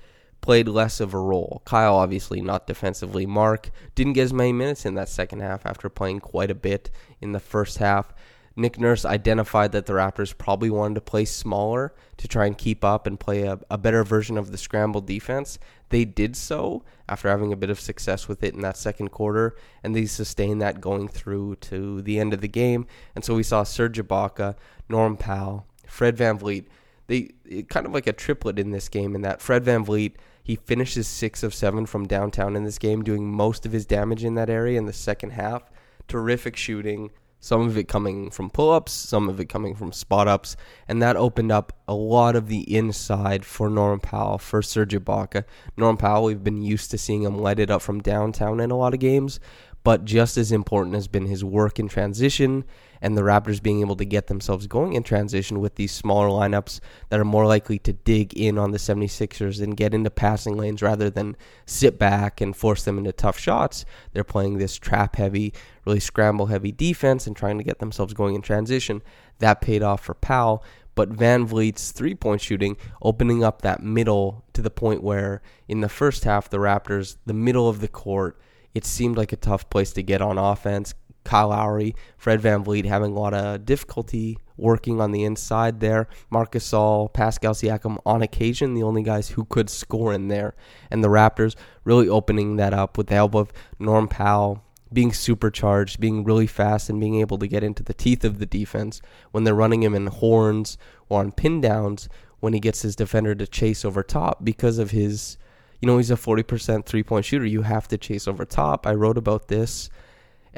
played 0.48 0.66
less 0.66 0.98
of 0.98 1.12
a 1.12 1.18
role. 1.18 1.60
Kyle, 1.66 1.96
obviously, 1.96 2.40
not 2.40 2.66
defensively. 2.66 3.26
Marc 3.26 3.70
didn't 3.94 4.14
get 4.14 4.22
as 4.22 4.32
many 4.32 4.50
minutes 4.50 4.86
in 4.86 4.94
that 4.94 5.10
second 5.10 5.40
half 5.40 5.66
after 5.66 5.90
playing 5.90 6.20
quite 6.20 6.50
a 6.50 6.54
bit 6.54 6.90
in 7.20 7.32
the 7.32 7.38
first 7.38 7.76
half. 7.76 8.14
Nick 8.56 8.80
Nurse 8.80 9.04
identified 9.04 9.72
that 9.72 9.84
the 9.84 9.92
Raptors 9.92 10.32
probably 10.38 10.70
wanted 10.70 10.94
to 10.94 11.00
play 11.02 11.26
smaller 11.26 11.92
to 12.16 12.26
try 12.26 12.46
and 12.46 12.56
keep 12.56 12.82
up 12.82 13.06
and 13.06 13.20
play 13.20 13.42
a, 13.42 13.58
a 13.70 13.76
better 13.76 14.02
version 14.04 14.38
of 14.38 14.50
the 14.50 14.56
scramble 14.56 15.02
defense. 15.02 15.58
They 15.90 16.06
did 16.06 16.34
so 16.34 16.82
after 17.10 17.28
having 17.28 17.52
a 17.52 17.56
bit 17.56 17.68
of 17.68 17.78
success 17.78 18.26
with 18.26 18.42
it 18.42 18.54
in 18.54 18.62
that 18.62 18.78
second 18.78 19.10
quarter, 19.10 19.54
and 19.82 19.94
they 19.94 20.06
sustained 20.06 20.62
that 20.62 20.80
going 20.80 21.08
through 21.08 21.56
to 21.56 22.00
the 22.00 22.18
end 22.18 22.32
of 22.32 22.40
the 22.40 22.48
game. 22.48 22.86
And 23.14 23.22
so 23.22 23.34
we 23.34 23.42
saw 23.42 23.64
Serge 23.64 23.98
Ibaka, 23.98 24.54
Norm 24.88 25.18
Powell, 25.18 25.66
Fred 25.86 26.16
Van 26.16 26.38
VanVleet. 26.38 26.64
They 27.06 27.32
kind 27.68 27.84
of 27.84 27.92
like 27.92 28.06
a 28.06 28.14
triplet 28.14 28.58
in 28.58 28.70
this 28.70 28.88
game 28.88 29.14
in 29.14 29.20
that 29.22 29.42
Fred 29.42 29.62
Van 29.64 29.84
VanVleet 29.84 30.14
he 30.48 30.56
finishes 30.56 31.06
six 31.06 31.42
of 31.42 31.52
seven 31.52 31.84
from 31.84 32.08
downtown 32.08 32.56
in 32.56 32.64
this 32.64 32.78
game, 32.78 33.04
doing 33.04 33.30
most 33.30 33.66
of 33.66 33.72
his 33.72 33.84
damage 33.84 34.24
in 34.24 34.34
that 34.36 34.48
area 34.48 34.78
in 34.78 34.86
the 34.86 34.94
second 34.94 35.32
half. 35.32 35.70
Terrific 36.08 36.56
shooting, 36.56 37.10
some 37.38 37.66
of 37.66 37.76
it 37.76 37.86
coming 37.86 38.30
from 38.30 38.48
pull 38.48 38.72
ups, 38.72 38.90
some 38.90 39.28
of 39.28 39.38
it 39.40 39.50
coming 39.50 39.74
from 39.74 39.92
spot 39.92 40.26
ups, 40.26 40.56
and 40.88 41.02
that 41.02 41.16
opened 41.16 41.52
up 41.52 41.74
a 41.86 41.92
lot 41.92 42.34
of 42.34 42.48
the 42.48 42.60
inside 42.74 43.44
for 43.44 43.68
Norm 43.68 44.00
Powell, 44.00 44.38
for 44.38 44.62
Serge 44.62 44.94
Ibaka. 44.94 45.44
Norm 45.76 45.98
Powell, 45.98 46.24
we've 46.24 46.42
been 46.42 46.62
used 46.62 46.90
to 46.92 46.98
seeing 46.98 47.24
him 47.24 47.36
light 47.36 47.58
it 47.58 47.70
up 47.70 47.82
from 47.82 48.00
downtown 48.00 48.58
in 48.58 48.70
a 48.70 48.76
lot 48.76 48.94
of 48.94 49.00
games, 49.00 49.40
but 49.84 50.04
just 50.04 50.36
as 50.36 50.52
important 50.52 50.94
has 50.94 51.08
been 51.08 51.26
his 51.26 51.44
work 51.44 51.78
in 51.78 51.88
transition 51.88 52.64
and 53.00 53.16
the 53.16 53.22
Raptors 53.22 53.62
being 53.62 53.80
able 53.80 53.96
to 53.96 54.04
get 54.04 54.26
themselves 54.26 54.66
going 54.66 54.94
in 54.94 55.02
transition 55.02 55.60
with 55.60 55.76
these 55.76 55.92
smaller 55.92 56.28
lineups 56.28 56.80
that 57.08 57.20
are 57.20 57.24
more 57.24 57.46
likely 57.46 57.78
to 57.78 57.92
dig 57.92 58.34
in 58.34 58.58
on 58.58 58.72
the 58.72 58.78
76ers 58.78 59.62
and 59.62 59.76
get 59.76 59.94
into 59.94 60.10
passing 60.10 60.56
lanes 60.56 60.82
rather 60.82 61.10
than 61.10 61.36
sit 61.64 61.98
back 61.98 62.40
and 62.40 62.56
force 62.56 62.82
them 62.82 62.98
into 62.98 63.12
tough 63.12 63.38
shots. 63.38 63.84
They're 64.12 64.24
playing 64.24 64.58
this 64.58 64.76
trap 64.76 65.16
heavy, 65.16 65.54
really 65.86 66.00
scramble 66.00 66.46
heavy 66.46 66.72
defense 66.72 67.26
and 67.26 67.36
trying 67.36 67.58
to 67.58 67.64
get 67.64 67.78
themselves 67.78 68.14
going 68.14 68.34
in 68.34 68.42
transition. 68.42 69.02
That 69.38 69.60
paid 69.60 69.82
off 69.82 70.02
for 70.02 70.14
Powell. 70.14 70.64
But 70.94 71.12
VanVleet's 71.12 71.92
three 71.92 72.16
point 72.16 72.40
shooting 72.40 72.76
opening 73.00 73.44
up 73.44 73.62
that 73.62 73.80
middle 73.80 74.44
to 74.52 74.60
the 74.60 74.70
point 74.70 75.00
where 75.00 75.42
in 75.68 75.80
the 75.80 75.88
first 75.88 76.24
half, 76.24 76.50
the 76.50 76.56
Raptors, 76.56 77.18
the 77.24 77.32
middle 77.32 77.68
of 77.68 77.80
the 77.80 77.86
court, 77.86 78.36
it 78.74 78.84
seemed 78.84 79.16
like 79.16 79.32
a 79.32 79.36
tough 79.36 79.68
place 79.70 79.92
to 79.92 80.02
get 80.02 80.22
on 80.22 80.38
offense. 80.38 80.94
Kyle 81.24 81.48
Lowry, 81.48 81.94
Fred 82.16 82.40
VanVleet 82.40 82.86
having 82.86 83.12
a 83.12 83.18
lot 83.18 83.34
of 83.34 83.66
difficulty 83.66 84.38
working 84.56 85.00
on 85.00 85.12
the 85.12 85.24
inside 85.24 85.80
there. 85.80 86.08
Marcus 86.30 86.70
Gasol, 86.70 87.12
Pascal 87.12 87.54
Siakam 87.54 87.98
on 88.06 88.22
occasion, 88.22 88.74
the 88.74 88.82
only 88.82 89.02
guys 89.02 89.30
who 89.30 89.44
could 89.44 89.68
score 89.68 90.14
in 90.14 90.28
there. 90.28 90.54
And 90.90 91.04
the 91.04 91.08
Raptors 91.08 91.54
really 91.84 92.08
opening 92.08 92.56
that 92.56 92.72
up 92.72 92.96
with 92.96 93.08
the 93.08 93.14
help 93.14 93.34
of 93.34 93.52
Norm 93.78 94.08
Powell 94.08 94.64
being 94.92 95.12
supercharged, 95.12 96.00
being 96.00 96.24
really 96.24 96.46
fast, 96.46 96.88
and 96.88 97.00
being 97.00 97.16
able 97.16 97.38
to 97.38 97.46
get 97.46 97.62
into 97.62 97.82
the 97.82 97.94
teeth 97.94 98.24
of 98.24 98.38
the 98.38 98.46
defense 98.46 99.02
when 99.30 99.44
they're 99.44 99.54
running 99.54 99.82
him 99.82 99.94
in 99.94 100.06
horns 100.06 100.78
or 101.08 101.20
on 101.20 101.32
pin 101.32 101.60
downs 101.60 102.08
when 102.40 102.52
he 102.52 102.60
gets 102.60 102.82
his 102.82 102.96
defender 102.96 103.34
to 103.34 103.46
chase 103.46 103.84
over 103.84 104.02
top 104.02 104.44
because 104.44 104.78
of 104.78 104.92
his 104.92 105.36
you 105.80 105.86
know, 105.86 105.96
he's 105.96 106.10
a 106.10 106.16
40% 106.16 106.86
three 106.86 107.02
point 107.02 107.24
shooter. 107.24 107.46
You 107.46 107.62
have 107.62 107.88
to 107.88 107.98
chase 107.98 108.26
over 108.26 108.44
top. 108.44 108.86
I 108.86 108.94
wrote 108.94 109.18
about 109.18 109.48
this 109.48 109.90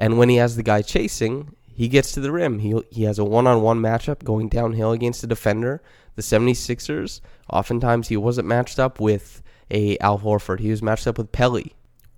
and 0.00 0.18
when 0.18 0.30
he 0.30 0.36
has 0.36 0.56
the 0.56 0.62
guy 0.62 0.82
chasing, 0.82 1.54
he 1.66 1.86
gets 1.86 2.12
to 2.12 2.20
the 2.20 2.32
rim. 2.32 2.60
He 2.60 2.74
he 2.90 3.04
has 3.04 3.18
a 3.18 3.24
one-on-one 3.24 3.80
matchup 3.80 4.24
going 4.24 4.48
downhill 4.48 4.92
against 4.92 5.22
a 5.22 5.26
defender. 5.26 5.82
The 6.16 6.22
76ers, 6.22 7.20
oftentimes 7.50 8.08
he 8.08 8.16
wasn't 8.16 8.48
matched 8.48 8.78
up 8.78 8.98
with 8.98 9.42
a 9.70 9.96
Al 9.98 10.18
Horford. 10.18 10.60
He 10.60 10.70
was 10.70 10.82
matched 10.82 11.06
up 11.06 11.18
with 11.18 11.32
Pelle 11.32 11.62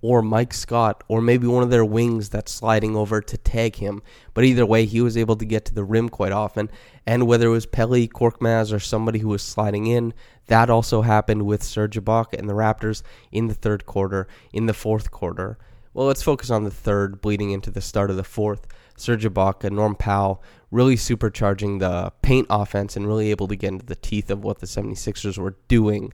or 0.01 0.21
Mike 0.21 0.53
Scott 0.53 1.03
or 1.07 1.21
maybe 1.21 1.47
one 1.47 1.63
of 1.63 1.69
their 1.69 1.85
wings 1.85 2.29
that's 2.29 2.51
sliding 2.51 2.95
over 2.95 3.21
to 3.21 3.37
tag 3.37 3.77
him. 3.77 4.01
But 4.33 4.43
either 4.43 4.65
way, 4.65 4.85
he 4.85 4.99
was 4.99 5.15
able 5.15 5.37
to 5.37 5.45
get 5.45 5.63
to 5.65 5.73
the 5.73 5.83
rim 5.83 6.09
quite 6.09 6.33
often. 6.33 6.69
And 7.05 7.27
whether 7.27 7.47
it 7.47 7.51
was 7.51 7.65
Pelle, 7.65 8.07
Korkmaz, 8.07 8.73
or 8.73 8.79
somebody 8.79 9.19
who 9.19 9.29
was 9.29 9.43
sliding 9.43 9.87
in, 9.87 10.13
that 10.47 10.69
also 10.69 11.01
happened 11.01 11.45
with 11.45 11.63
Serge 11.63 11.97
Ibaka 11.97 12.37
and 12.37 12.49
the 12.49 12.53
Raptors 12.53 13.01
in 13.31 13.47
the 13.47 13.53
third 13.53 13.85
quarter, 13.85 14.27
in 14.51 14.65
the 14.65 14.73
fourth 14.73 15.11
quarter. 15.11 15.57
Well, 15.93 16.07
let's 16.07 16.23
focus 16.23 16.49
on 16.49 16.63
the 16.63 16.71
third, 16.71 17.21
bleeding 17.21 17.51
into 17.51 17.71
the 17.71 17.81
start 17.81 18.09
of 18.09 18.17
the 18.17 18.23
fourth. 18.23 18.67
Serge 18.97 19.25
Ibaka, 19.25 19.71
Norm 19.71 19.95
Powell, 19.95 20.43
really 20.71 20.95
supercharging 20.95 21.79
the 21.79 22.11
paint 22.21 22.47
offense 22.49 22.95
and 22.95 23.07
really 23.07 23.31
able 23.31 23.47
to 23.47 23.55
get 23.55 23.69
into 23.69 23.85
the 23.85 23.95
teeth 23.95 24.29
of 24.29 24.43
what 24.43 24.59
the 24.59 24.65
76ers 24.65 25.37
were 25.37 25.55
doing 25.67 26.11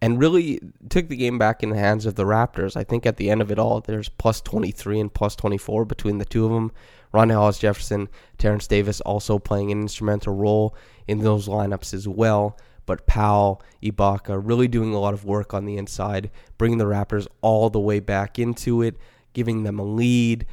and 0.00 0.20
really 0.20 0.60
took 0.90 1.08
the 1.08 1.16
game 1.16 1.38
back 1.38 1.62
in 1.62 1.70
the 1.70 1.78
hands 1.78 2.04
of 2.04 2.14
the 2.14 2.24
Raptors. 2.24 2.76
I 2.76 2.84
think 2.84 3.06
at 3.06 3.16
the 3.16 3.30
end 3.30 3.40
of 3.40 3.50
it 3.50 3.58
all, 3.58 3.80
there's 3.80 4.08
plus 4.08 4.40
23 4.42 5.00
and 5.00 5.12
plus 5.12 5.34
24 5.34 5.86
between 5.86 6.18
the 6.18 6.24
two 6.24 6.44
of 6.44 6.52
them. 6.52 6.72
Rondae 7.14 7.34
Hollis 7.34 7.58
Jefferson, 7.58 8.08
Terence 8.36 8.66
Davis 8.66 9.00
also 9.02 9.38
playing 9.38 9.72
an 9.72 9.80
instrumental 9.80 10.34
role 10.34 10.76
in 11.06 11.20
those 11.20 11.48
lineups 11.48 11.94
as 11.94 12.06
well 12.06 12.58
but 12.86 13.06
Powell, 13.06 13.62
Ibaka 13.82 14.40
really 14.42 14.68
doing 14.68 14.94
a 14.94 14.98
lot 14.98 15.14
of 15.14 15.24
work 15.24 15.54
on 15.54 15.64
the 15.64 15.76
inside, 15.76 16.30
bringing 16.58 16.78
the 16.78 16.84
Raptors 16.84 17.26
all 17.40 17.70
the 17.70 17.80
way 17.80 18.00
back 18.00 18.38
into 18.38 18.82
it, 18.82 18.96
giving 19.32 19.62
them 19.62 19.78
a 19.78 19.84
lead, 19.84 20.46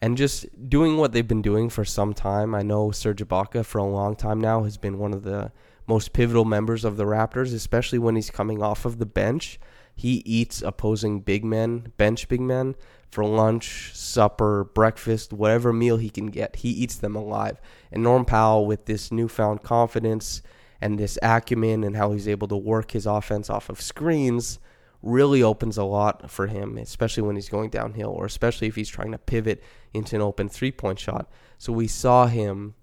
and 0.00 0.16
just 0.16 0.46
doing 0.68 0.96
what 0.96 1.12
they've 1.12 1.26
been 1.26 1.42
doing 1.42 1.68
for 1.68 1.84
some 1.84 2.12
time. 2.12 2.54
I 2.54 2.62
know 2.62 2.90
Serge 2.90 3.24
Ibaka 3.24 3.64
for 3.64 3.78
a 3.78 3.84
long 3.84 4.16
time 4.16 4.40
now 4.40 4.64
has 4.64 4.76
been 4.76 4.98
one 4.98 5.12
of 5.12 5.22
the 5.22 5.52
most 5.86 6.12
pivotal 6.12 6.44
members 6.44 6.84
of 6.84 6.96
the 6.96 7.04
Raptors, 7.04 7.54
especially 7.54 7.98
when 7.98 8.16
he's 8.16 8.30
coming 8.30 8.62
off 8.62 8.84
of 8.84 8.98
the 8.98 9.06
bench. 9.06 9.60
He 9.94 10.22
eats 10.24 10.62
opposing 10.62 11.20
big 11.20 11.44
men, 11.44 11.92
bench 11.96 12.28
big 12.28 12.40
men, 12.40 12.74
for 13.10 13.24
lunch, 13.24 13.90
supper, 13.94 14.64
breakfast, 14.64 15.32
whatever 15.32 15.72
meal 15.72 15.98
he 15.98 16.08
can 16.08 16.28
get. 16.28 16.56
He 16.56 16.70
eats 16.70 16.96
them 16.96 17.14
alive. 17.14 17.60
And 17.90 18.02
Norm 18.02 18.24
Powell, 18.24 18.64
with 18.64 18.86
this 18.86 19.12
newfound 19.12 19.62
confidence 19.62 20.42
and 20.82 20.98
this 20.98 21.16
acumen 21.22 21.84
and 21.84 21.96
how 21.96 22.12
he's 22.12 22.28
able 22.28 22.48
to 22.48 22.56
work 22.56 22.90
his 22.90 23.06
offense 23.06 23.48
off 23.48 23.70
of 23.70 23.80
screens 23.80 24.58
really 25.00 25.42
opens 25.42 25.78
a 25.78 25.84
lot 25.84 26.30
for 26.30 26.48
him, 26.48 26.76
especially 26.76 27.22
when 27.22 27.36
he's 27.36 27.48
going 27.48 27.70
downhill 27.70 28.10
or 28.10 28.26
especially 28.26 28.66
if 28.66 28.74
he's 28.74 28.88
trying 28.88 29.12
to 29.12 29.18
pivot 29.18 29.62
into 29.94 30.16
an 30.16 30.22
open 30.22 30.48
three 30.48 30.72
point 30.72 30.98
shot. 30.98 31.30
So 31.56 31.72
we 31.72 31.86
saw 31.86 32.26
him 32.26 32.74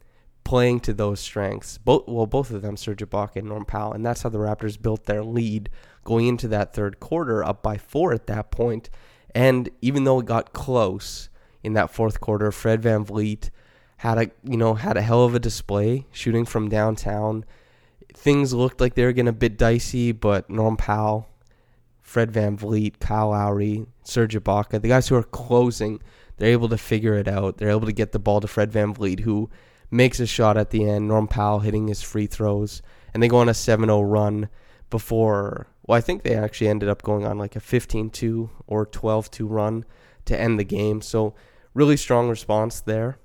playing 0.46 0.80
to 0.82 0.94
those 0.94 1.20
strengths. 1.20 1.78
Both 1.78 2.08
well, 2.08 2.26
both 2.26 2.52
of 2.52 2.62
them, 2.62 2.78
Serge 2.78 3.00
Ibaka 3.00 3.38
and 3.38 3.50
Norm 3.50 3.66
Powell, 3.66 3.94
and 3.94 4.06
that's 4.06 4.24
how 4.24 4.30
the 4.30 4.40
Raptors 4.40 4.82
built 4.82 5.06
their 5.06 5.24
lead 5.24 5.70
going 6.06 6.26
into 6.28 6.48
that 6.48 6.74
third 6.74 7.00
quarter, 7.00 7.44
up 7.44 7.62
by 7.62 7.78
four 7.78 8.14
at 8.14 8.28
that 8.28 8.50
point. 8.50 8.90
And 9.36 9.70
even 9.82 10.06
though 10.06 10.20
it 10.20 10.26
got 10.26 10.54
close 10.54 11.30
in 11.64 11.74
that 11.74 11.92
fourth 11.92 12.20
quarter, 12.22 12.52
Fred 12.52 12.82
VanVleet 12.82 13.50
had 13.98 14.18
a 14.18 14.32
you 14.44 14.56
know 14.58 14.76
had 14.76 14.96
a 14.96 15.02
hell 15.02 15.26
of 15.26 15.36
a 15.36 15.40
display 15.40 16.08
shooting 16.12 16.46
from 16.46 16.70
downtown 16.70 17.44
things 18.20 18.54
looked 18.54 18.82
like 18.82 18.96
they 18.96 19.06
were 19.06 19.14
getting 19.14 19.30
a 19.30 19.34
bit 19.34 19.58
dicey, 19.58 20.12
but 20.12 20.50
Norm 20.50 20.76
Powell, 20.76 21.30
Fred 22.02 22.32
Van 22.32 22.58
VanVleet, 22.58 23.00
Kyle 23.00 23.30
Lowry, 23.30 23.86
Serge 24.04 24.36
Ibaka, 24.36 24.82
the 24.82 24.90
guys 24.90 25.08
who 25.08 25.16
are 25.16 25.24
closing, 25.24 26.02
they're 26.38 26.52
able 26.52 26.68
to 26.70 26.78
figure 26.78 27.14
it 27.14 27.28
out. 27.28 27.58
They're 27.58 27.70
able 27.70 27.86
to 27.86 27.94
get 27.94 28.12
the 28.12 28.20
ball 28.20 28.42
to 28.42 28.48
Fred 28.48 28.72
Van 28.72 28.94
VanVleet, 28.94 29.22
who 29.22 29.50
makes 29.90 30.20
a 30.20 30.28
shot 30.28 30.58
at 30.58 30.72
the 30.72 30.88
end. 30.88 31.08
Norm 31.08 31.28
Powell 31.28 31.60
hitting 31.60 31.88
his 31.88 32.02
free 32.02 32.28
throws, 32.28 32.82
and 33.14 33.24
they 33.24 33.30
go 33.30 33.38
on 33.38 33.50
a 33.50 33.54
7 33.54 33.88
0 33.88 34.02
run 34.02 34.50
before. 34.90 35.68
Well, 35.88 35.98
I 35.98 36.02
think 36.02 36.24
they 36.24 36.36
actually 36.36 36.68
ended 36.68 36.90
up 36.90 37.02
going 37.02 37.26
on 37.26 37.38
like 37.38 37.56
a 37.56 37.62
15 37.62 38.10
2 38.10 38.50
or 38.68 38.86
12 38.86 39.32
2 39.32 39.48
run 39.48 39.86
to 40.26 40.40
end 40.40 40.60
the 40.60 40.66
game. 40.66 41.02
So, 41.02 41.36
really 41.74 41.96
strong 41.96 42.28
response 42.28 42.82
there 42.82 43.18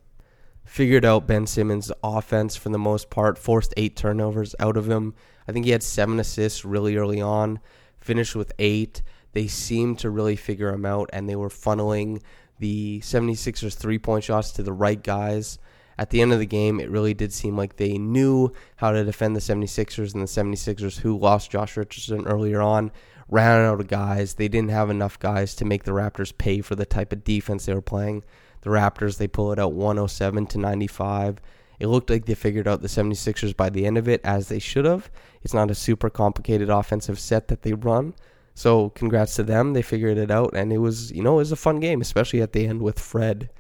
figured 0.65 1.05
out 1.05 1.27
Ben 1.27 1.47
Simmons' 1.47 1.93
offense 2.03 2.57
for 2.57 2.71
the 2.71 2.79
most 2.79 3.11
part, 3.11 3.39
forced 3.39 3.75
eight 3.77 3.97
turnovers 3.97 4.55
out 4.59 4.77
of 4.77 4.89
him. 4.89 5.15
I 5.47 5.53
think 5.53 5.67
he 5.67 5.73
had 5.73 5.83
seven 5.83 6.19
assists 6.19 6.65
really 6.65 6.97
early 6.97 7.21
on, 7.21 7.61
finished 7.99 8.35
with 8.35 8.53
eight. 8.59 9.03
They 9.33 9.47
seemed 9.47 9.99
to 10.01 10.11
really 10.11 10.37
figure 10.37 10.71
him 10.71 10.87
out, 10.87 11.11
and 11.13 11.29
they 11.29 11.37
were 11.37 11.49
funneling 11.49 12.23
the 12.59 13.01
76ers 13.01 13.75
three 13.75 13.99
point 13.99 14.25
shots 14.25 14.53
to 14.53 14.63
the 14.63 14.73
right 14.73 15.03
guys. 15.03 15.59
At 15.97 16.11
the 16.11 16.23
end 16.23 16.33
of 16.33 16.41
the 16.41 16.47
game, 16.47 16.81
it 16.81 16.91
really 16.91 17.15
did 17.15 17.33
seem 17.33 17.57
like 17.57 17.77
they 17.77 17.99
knew 17.99 18.53
how 18.77 18.91
to 18.91 19.05
defend 19.05 19.37
the 19.37 19.41
76ers, 19.41 20.15
and 20.15 20.23
the 20.23 20.27
76ers, 20.27 20.99
who 20.99 21.19
lost 21.19 21.51
Josh 21.51 21.77
Richardson 21.77 22.27
earlier 22.27 22.61
on, 22.61 22.91
ran 23.29 23.61
out 23.61 23.81
of 23.81 23.87
guys. 23.87 24.35
They 24.35 24.49
didn't 24.49 24.71
have 24.71 24.91
enough 24.91 25.19
guys 25.19 25.55
to 25.57 25.65
make 25.65 25.85
the 25.85 25.93
Raptors 25.93 26.37
pay 26.37 26.61
for 26.61 26.75
the 26.75 26.87
type 26.87 27.13
of 27.13 27.25
defense 27.25 27.67
they 27.67 27.75
were 27.75 27.81
playing. 27.81 28.25
The 28.65 28.71
Raptors, 28.71 29.19
they 29.19 29.29
pull 29.29 29.53
it 29.53 29.59
out 29.59 29.75
107 29.75 30.47
to 30.47 30.59
95. 30.59 31.39
It 31.79 31.87
looked 31.87 32.09
like 32.09 32.25
they 32.25 32.35
figured 32.35 32.67
out 32.67 32.81
the 32.81 32.89
76ers 32.89 33.57
by 33.57 33.69
the 33.69 33.87
end 33.87 33.99
of 33.99 34.09
it, 34.09 34.21
as 34.25 34.49
they 34.49 34.59
should 34.59 34.87
have. 34.87 35.11
It's 35.43 35.55
not 35.55 35.71
a 35.71 35.75
super 35.75 36.09
complicated 36.09 36.71
offensive 36.71 37.19
set 37.19 37.49
that 37.49 37.63
they 37.63 37.75
run. 37.75 38.15
So 38.55 38.89
congrats 38.91 39.37
to 39.37 39.43
them. 39.43 39.75
They 39.75 39.83
figured 39.83 40.17
it 40.17 40.31
out, 40.31 40.55
and 40.57 40.73
it 40.73 40.79
was, 40.79 41.13
you 41.13 41.23
know, 41.23 41.35
it 41.35 41.39
was 41.39 41.53
a 41.53 41.57
fun 41.57 41.79
game, 41.79 42.01
especially 42.01 42.41
at 42.41 42.53
the 42.53 42.67
end 42.67 42.81
with 42.81 42.99
Fred 42.99 43.51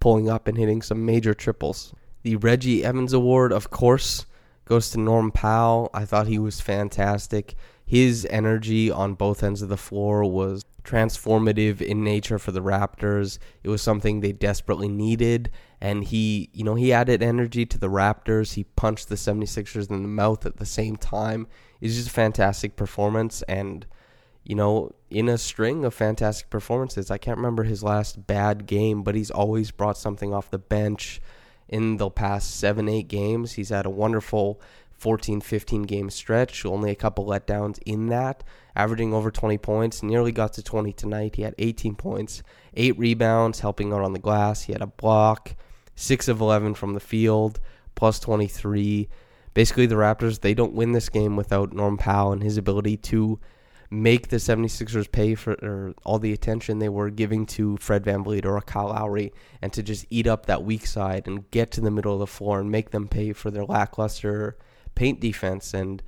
pulling 0.00 0.30
up 0.30 0.48
and 0.48 0.56
hitting 0.56 0.80
some 0.80 1.04
major 1.04 1.34
triples. 1.34 1.92
The 2.22 2.36
Reggie 2.36 2.84
Evans 2.84 3.12
Award, 3.12 3.52
of 3.52 3.70
course, 3.70 4.24
goes 4.64 4.90
to 4.90 5.00
Norm 5.00 5.30
Powell. 5.30 5.90
I 5.92 6.06
thought 6.06 6.26
he 6.26 6.38
was 6.38 6.60
fantastic. 6.60 7.54
His 7.84 8.26
energy 8.30 8.90
on 8.90 9.14
both 9.14 9.42
ends 9.42 9.60
of 9.60 9.68
the 9.68 9.76
floor 9.76 10.24
was 10.24 10.62
transformative 10.84 11.80
in 11.80 12.04
nature 12.04 12.38
for 12.38 12.52
the 12.52 12.62
Raptors. 12.62 13.38
It 13.62 13.68
was 13.68 13.82
something 13.82 14.20
they 14.20 14.32
desperately 14.32 14.88
needed. 14.88 15.50
And 15.80 16.04
he, 16.04 16.50
you 16.52 16.64
know, 16.64 16.74
he 16.74 16.92
added 16.92 17.22
energy 17.22 17.66
to 17.66 17.78
the 17.78 17.88
Raptors. 17.88 18.54
He 18.54 18.64
punched 18.64 19.08
the 19.08 19.16
76ers 19.16 19.90
in 19.90 20.02
the 20.02 20.08
mouth 20.08 20.46
at 20.46 20.58
the 20.58 20.66
same 20.66 20.96
time. 20.96 21.46
It's 21.80 21.94
just 21.94 22.08
a 22.08 22.12
fantastic 22.12 22.76
performance. 22.76 23.42
And, 23.42 23.86
you 24.44 24.54
know, 24.54 24.92
in 25.10 25.28
a 25.28 25.38
string 25.38 25.84
of 25.84 25.94
fantastic 25.94 26.50
performances, 26.50 27.10
I 27.10 27.18
can't 27.18 27.38
remember 27.38 27.64
his 27.64 27.82
last 27.82 28.26
bad 28.26 28.66
game, 28.66 29.02
but 29.02 29.14
he's 29.14 29.30
always 29.30 29.70
brought 29.70 29.98
something 29.98 30.32
off 30.32 30.50
the 30.50 30.58
bench 30.58 31.20
in 31.68 31.96
the 31.96 32.10
past 32.10 32.58
seven, 32.58 32.88
eight 32.88 33.08
games. 33.08 33.52
He's 33.52 33.70
had 33.70 33.86
a 33.86 33.90
wonderful 33.90 34.60
14 34.96 35.40
15 35.40 35.82
game 35.82 36.10
stretch, 36.10 36.64
only 36.64 36.90
a 36.90 36.94
couple 36.94 37.26
letdowns 37.26 37.78
in 37.84 38.06
that, 38.06 38.42
averaging 38.74 39.12
over 39.12 39.30
20 39.30 39.58
points, 39.58 40.02
nearly 40.02 40.32
got 40.32 40.52
to 40.54 40.62
20 40.62 40.92
tonight. 40.92 41.36
He 41.36 41.42
had 41.42 41.54
18 41.58 41.94
points, 41.94 42.42
8 42.74 42.98
rebounds, 42.98 43.60
helping 43.60 43.92
out 43.92 44.02
on 44.02 44.12
the 44.12 44.18
glass. 44.18 44.62
He 44.62 44.72
had 44.72 44.82
a 44.82 44.86
block, 44.86 45.56
6 45.96 46.28
of 46.28 46.40
11 46.40 46.74
from 46.74 46.94
the 46.94 47.00
field, 47.00 47.60
plus 47.94 48.18
23. 48.20 49.08
Basically, 49.52 49.86
the 49.86 49.94
Raptors, 49.94 50.40
they 50.40 50.54
don't 50.54 50.72
win 50.72 50.92
this 50.92 51.08
game 51.08 51.36
without 51.36 51.72
Norm 51.72 51.96
Powell 51.96 52.32
and 52.32 52.42
his 52.42 52.56
ability 52.56 52.96
to 52.96 53.38
make 53.90 54.28
the 54.28 54.36
76ers 54.36 55.10
pay 55.10 55.34
for 55.34 55.94
all 56.04 56.18
the 56.18 56.32
attention 56.32 56.78
they 56.78 56.88
were 56.88 57.10
giving 57.10 57.46
to 57.46 57.76
Fred 57.76 58.04
VanVleet 58.04 58.44
or 58.44 58.60
Kyle 58.62 58.88
Lowry 58.88 59.32
and 59.62 59.72
to 59.72 59.82
just 59.82 60.06
eat 60.10 60.26
up 60.26 60.46
that 60.46 60.64
weak 60.64 60.86
side 60.86 61.26
and 61.26 61.48
get 61.50 61.70
to 61.72 61.80
the 61.80 61.90
middle 61.90 62.12
of 62.12 62.18
the 62.18 62.26
floor 62.26 62.60
and 62.60 62.70
make 62.70 62.90
them 62.90 63.06
pay 63.06 63.32
for 63.32 63.50
their 63.50 63.64
lackluster 63.64 64.56
paint 64.94 65.20
defense 65.20 65.74
and 65.74 66.02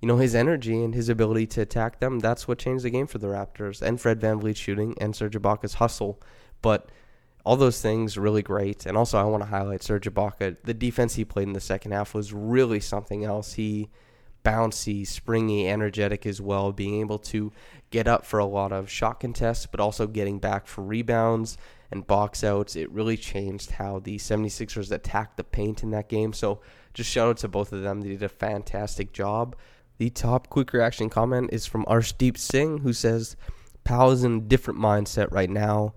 you 0.00 0.08
know 0.08 0.16
his 0.16 0.34
energy 0.34 0.82
and 0.82 0.94
his 0.94 1.08
ability 1.08 1.46
to 1.46 1.60
attack 1.60 2.00
them 2.00 2.18
that's 2.18 2.48
what 2.48 2.58
changed 2.58 2.84
the 2.84 2.90
game 2.90 3.06
for 3.06 3.18
the 3.18 3.28
Raptors 3.28 3.82
and 3.82 4.00
Fred 4.00 4.20
VanVleet 4.20 4.56
shooting 4.56 4.94
and 5.00 5.14
Serge 5.14 5.34
Ibaka's 5.34 5.74
hustle. 5.74 6.20
But 6.60 6.90
all 7.44 7.56
those 7.56 7.80
things 7.80 8.16
really 8.16 8.42
great. 8.42 8.86
And 8.86 8.96
also 8.96 9.18
I 9.18 9.24
want 9.24 9.42
to 9.42 9.48
highlight 9.48 9.82
Serge 9.82 10.08
Ibaka. 10.08 10.56
The 10.62 10.74
defense 10.74 11.14
he 11.14 11.24
played 11.24 11.48
in 11.48 11.54
the 11.54 11.60
second 11.60 11.92
half 11.92 12.14
was 12.14 12.32
really 12.32 12.80
something 12.80 13.24
else. 13.24 13.54
He 13.54 13.90
bouncy, 14.44 15.06
springy, 15.06 15.68
energetic 15.68 16.26
as 16.26 16.40
well, 16.40 16.72
being 16.72 17.00
able 17.00 17.18
to 17.18 17.52
get 17.90 18.08
up 18.08 18.24
for 18.24 18.38
a 18.38 18.44
lot 18.44 18.72
of 18.72 18.90
shot 18.90 19.20
contests, 19.20 19.66
but 19.66 19.80
also 19.80 20.06
getting 20.06 20.38
back 20.38 20.66
for 20.66 20.82
rebounds 20.82 21.56
and 21.92 22.06
box 22.06 22.42
outs. 22.42 22.74
It 22.74 22.90
really 22.90 23.16
changed 23.16 23.72
how 23.72 24.00
the 24.00 24.18
76ers 24.18 24.90
attacked 24.90 25.36
the 25.36 25.44
paint 25.44 25.82
in 25.82 25.90
that 25.90 26.08
game. 26.08 26.32
So 26.32 26.60
just 26.94 27.10
shout 27.10 27.28
out 27.28 27.36
to 27.38 27.48
both 27.48 27.72
of 27.72 27.82
them. 27.82 28.00
They 28.00 28.08
did 28.08 28.22
a 28.22 28.28
fantastic 28.28 29.12
job. 29.12 29.54
The 29.98 30.10
top 30.10 30.48
quick 30.48 30.72
reaction 30.72 31.08
comment 31.08 31.50
is 31.52 31.66
from 31.66 31.84
Arshdeep 31.84 32.36
Singh, 32.36 32.78
who 32.78 32.92
says, 32.92 33.36
Powell 33.84 34.10
is 34.10 34.24
in 34.24 34.36
a 34.36 34.40
different 34.40 34.80
mindset 34.80 35.30
right 35.30 35.50
now. 35.50 35.94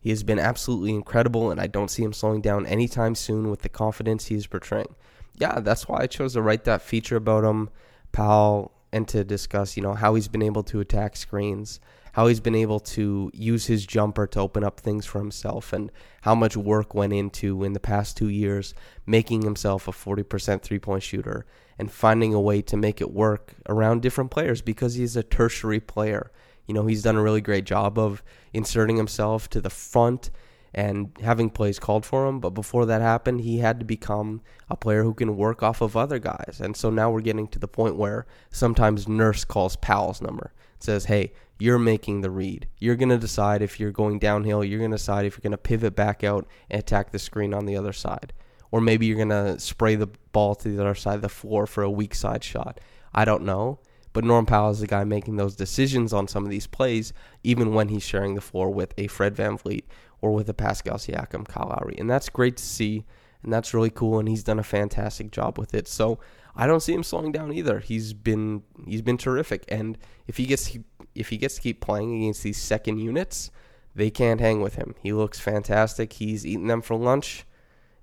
He 0.00 0.10
has 0.10 0.22
been 0.22 0.38
absolutely 0.38 0.94
incredible, 0.94 1.50
and 1.50 1.60
I 1.60 1.66
don't 1.66 1.90
see 1.90 2.02
him 2.02 2.12
slowing 2.12 2.40
down 2.40 2.66
anytime 2.66 3.14
soon 3.14 3.50
with 3.50 3.62
the 3.62 3.68
confidence 3.68 4.26
he 4.26 4.34
is 4.34 4.46
portraying 4.46 4.94
yeah, 5.36 5.60
that's 5.60 5.88
why 5.88 6.00
I 6.00 6.06
chose 6.06 6.34
to 6.34 6.42
write 6.42 6.64
that 6.64 6.82
feature 6.82 7.16
about 7.16 7.44
him, 7.44 7.70
Powell, 8.12 8.72
and 8.92 9.08
to 9.08 9.24
discuss, 9.24 9.76
you 9.76 9.82
know, 9.82 9.94
how 9.94 10.14
he's 10.14 10.28
been 10.28 10.42
able 10.42 10.62
to 10.64 10.80
attack 10.80 11.16
screens, 11.16 11.80
how 12.12 12.26
he's 12.26 12.40
been 12.40 12.54
able 12.54 12.80
to 12.80 13.30
use 13.34 13.66
his 13.66 13.86
jumper 13.86 14.26
to 14.28 14.40
open 14.40 14.62
up 14.64 14.80
things 14.80 15.06
for 15.06 15.18
himself, 15.18 15.72
and 15.72 15.90
how 16.22 16.34
much 16.34 16.56
work 16.56 16.94
went 16.94 17.12
into 17.12 17.64
in 17.64 17.72
the 17.72 17.80
past 17.80 18.16
two 18.16 18.28
years 18.28 18.74
making 19.06 19.42
himself 19.42 19.88
a 19.88 19.92
40% 19.92 20.62
three 20.62 20.78
point 20.78 21.02
shooter 21.02 21.46
and 21.78 21.90
finding 21.90 22.32
a 22.34 22.40
way 22.40 22.62
to 22.62 22.76
make 22.76 23.00
it 23.00 23.12
work 23.12 23.54
around 23.68 24.02
different 24.02 24.30
players 24.30 24.62
because 24.62 24.94
he's 24.94 25.16
a 25.16 25.22
tertiary 25.22 25.80
player. 25.80 26.30
You 26.66 26.74
know, 26.74 26.86
he's 26.86 27.02
done 27.02 27.16
a 27.16 27.22
really 27.22 27.40
great 27.40 27.64
job 27.64 27.98
of 27.98 28.22
inserting 28.52 28.96
himself 28.96 29.48
to 29.50 29.60
the 29.60 29.70
front 29.70 30.30
and 30.74 31.10
having 31.22 31.50
plays 31.50 31.78
called 31.78 32.06
for 32.06 32.26
him. 32.26 32.40
But 32.40 32.50
before 32.50 32.86
that 32.86 33.02
happened, 33.02 33.40
he 33.40 33.58
had 33.58 33.78
to 33.80 33.84
become 33.84 34.42
a 34.70 34.76
player 34.76 35.02
who 35.02 35.14
can 35.14 35.36
work 35.36 35.62
off 35.62 35.80
of 35.80 35.96
other 35.96 36.18
guys. 36.18 36.60
And 36.62 36.76
so 36.76 36.88
now 36.90 37.10
we're 37.10 37.20
getting 37.20 37.48
to 37.48 37.58
the 37.58 37.68
point 37.68 37.96
where 37.96 38.26
sometimes 38.50 39.08
Nurse 39.08 39.44
calls 39.44 39.76
Powell's 39.76 40.22
number. 40.22 40.52
Says, 40.82 41.04
hey, 41.04 41.32
you're 41.58 41.78
making 41.78 42.20
the 42.20 42.30
read. 42.30 42.66
You're 42.78 42.96
going 42.96 43.08
to 43.10 43.18
decide 43.18 43.62
if 43.62 43.78
you're 43.78 43.92
going 43.92 44.18
downhill. 44.18 44.64
You're 44.64 44.78
going 44.78 44.90
to 44.90 44.96
decide 44.96 45.26
if 45.26 45.34
you're 45.34 45.42
going 45.42 45.52
to 45.52 45.58
pivot 45.58 45.94
back 45.94 46.24
out 46.24 46.46
and 46.70 46.80
attack 46.80 47.12
the 47.12 47.18
screen 47.18 47.54
on 47.54 47.66
the 47.66 47.76
other 47.76 47.92
side. 47.92 48.32
Or 48.70 48.80
maybe 48.80 49.06
you're 49.06 49.16
going 49.16 49.28
to 49.28 49.60
spray 49.60 49.94
the 49.94 50.08
ball 50.32 50.54
to 50.56 50.68
the 50.68 50.80
other 50.80 50.94
side 50.94 51.16
of 51.16 51.22
the 51.22 51.28
floor 51.28 51.66
for 51.66 51.82
a 51.82 51.90
weak 51.90 52.14
side 52.14 52.42
shot. 52.42 52.80
I 53.14 53.24
don't 53.24 53.44
know. 53.44 53.78
But 54.14 54.24
Norm 54.24 54.44
Powell 54.44 54.70
is 54.70 54.80
the 54.80 54.86
guy 54.86 55.04
making 55.04 55.36
those 55.36 55.56
decisions 55.56 56.12
on 56.12 56.28
some 56.28 56.44
of 56.44 56.50
these 56.50 56.66
plays, 56.66 57.12
even 57.42 57.72
when 57.72 57.88
he's 57.88 58.02
sharing 58.02 58.34
the 58.34 58.42
floor 58.42 58.70
with 58.70 58.92
a 58.98 59.06
Fred 59.06 59.34
VanVleet 59.34 59.84
or 60.20 60.32
with 60.32 60.48
a 60.48 60.54
Pascal 60.54 60.98
Siakam, 60.98 61.48
Kyle 61.48 61.68
Lowry. 61.68 61.96
And 61.98 62.10
that's 62.10 62.28
great 62.28 62.58
to 62.58 62.62
see, 62.62 63.06
and 63.42 63.50
that's 63.52 63.72
really 63.72 63.88
cool, 63.88 64.18
and 64.18 64.28
he's 64.28 64.44
done 64.44 64.58
a 64.58 64.64
fantastic 64.64 65.30
job 65.30 65.58
with 65.58 65.74
it. 65.74 65.88
So 65.88 66.18
I 66.54 66.66
don't 66.66 66.80
see 66.80 66.92
him 66.92 67.02
slowing 67.02 67.32
down 67.32 67.52
either. 67.52 67.80
He's 67.80 68.12
been 68.12 68.62
he's 68.86 69.02
been 69.02 69.18
terrific, 69.18 69.64
and 69.68 69.98
if 70.26 70.36
he 70.36 70.46
gets 70.46 70.76
if 71.14 71.28
he 71.30 71.36
gets 71.36 71.56
to 71.56 71.60
keep 71.62 71.80
playing 71.80 72.16
against 72.16 72.42
these 72.42 72.58
second 72.58 72.98
units, 72.98 73.50
they 73.94 74.10
can't 74.10 74.40
hang 74.40 74.60
with 74.60 74.74
him. 74.74 74.94
He 75.02 75.12
looks 75.12 75.40
fantastic. 75.40 76.14
He's 76.14 76.46
eating 76.46 76.66
them 76.66 76.82
for 76.82 76.96
lunch, 76.96 77.44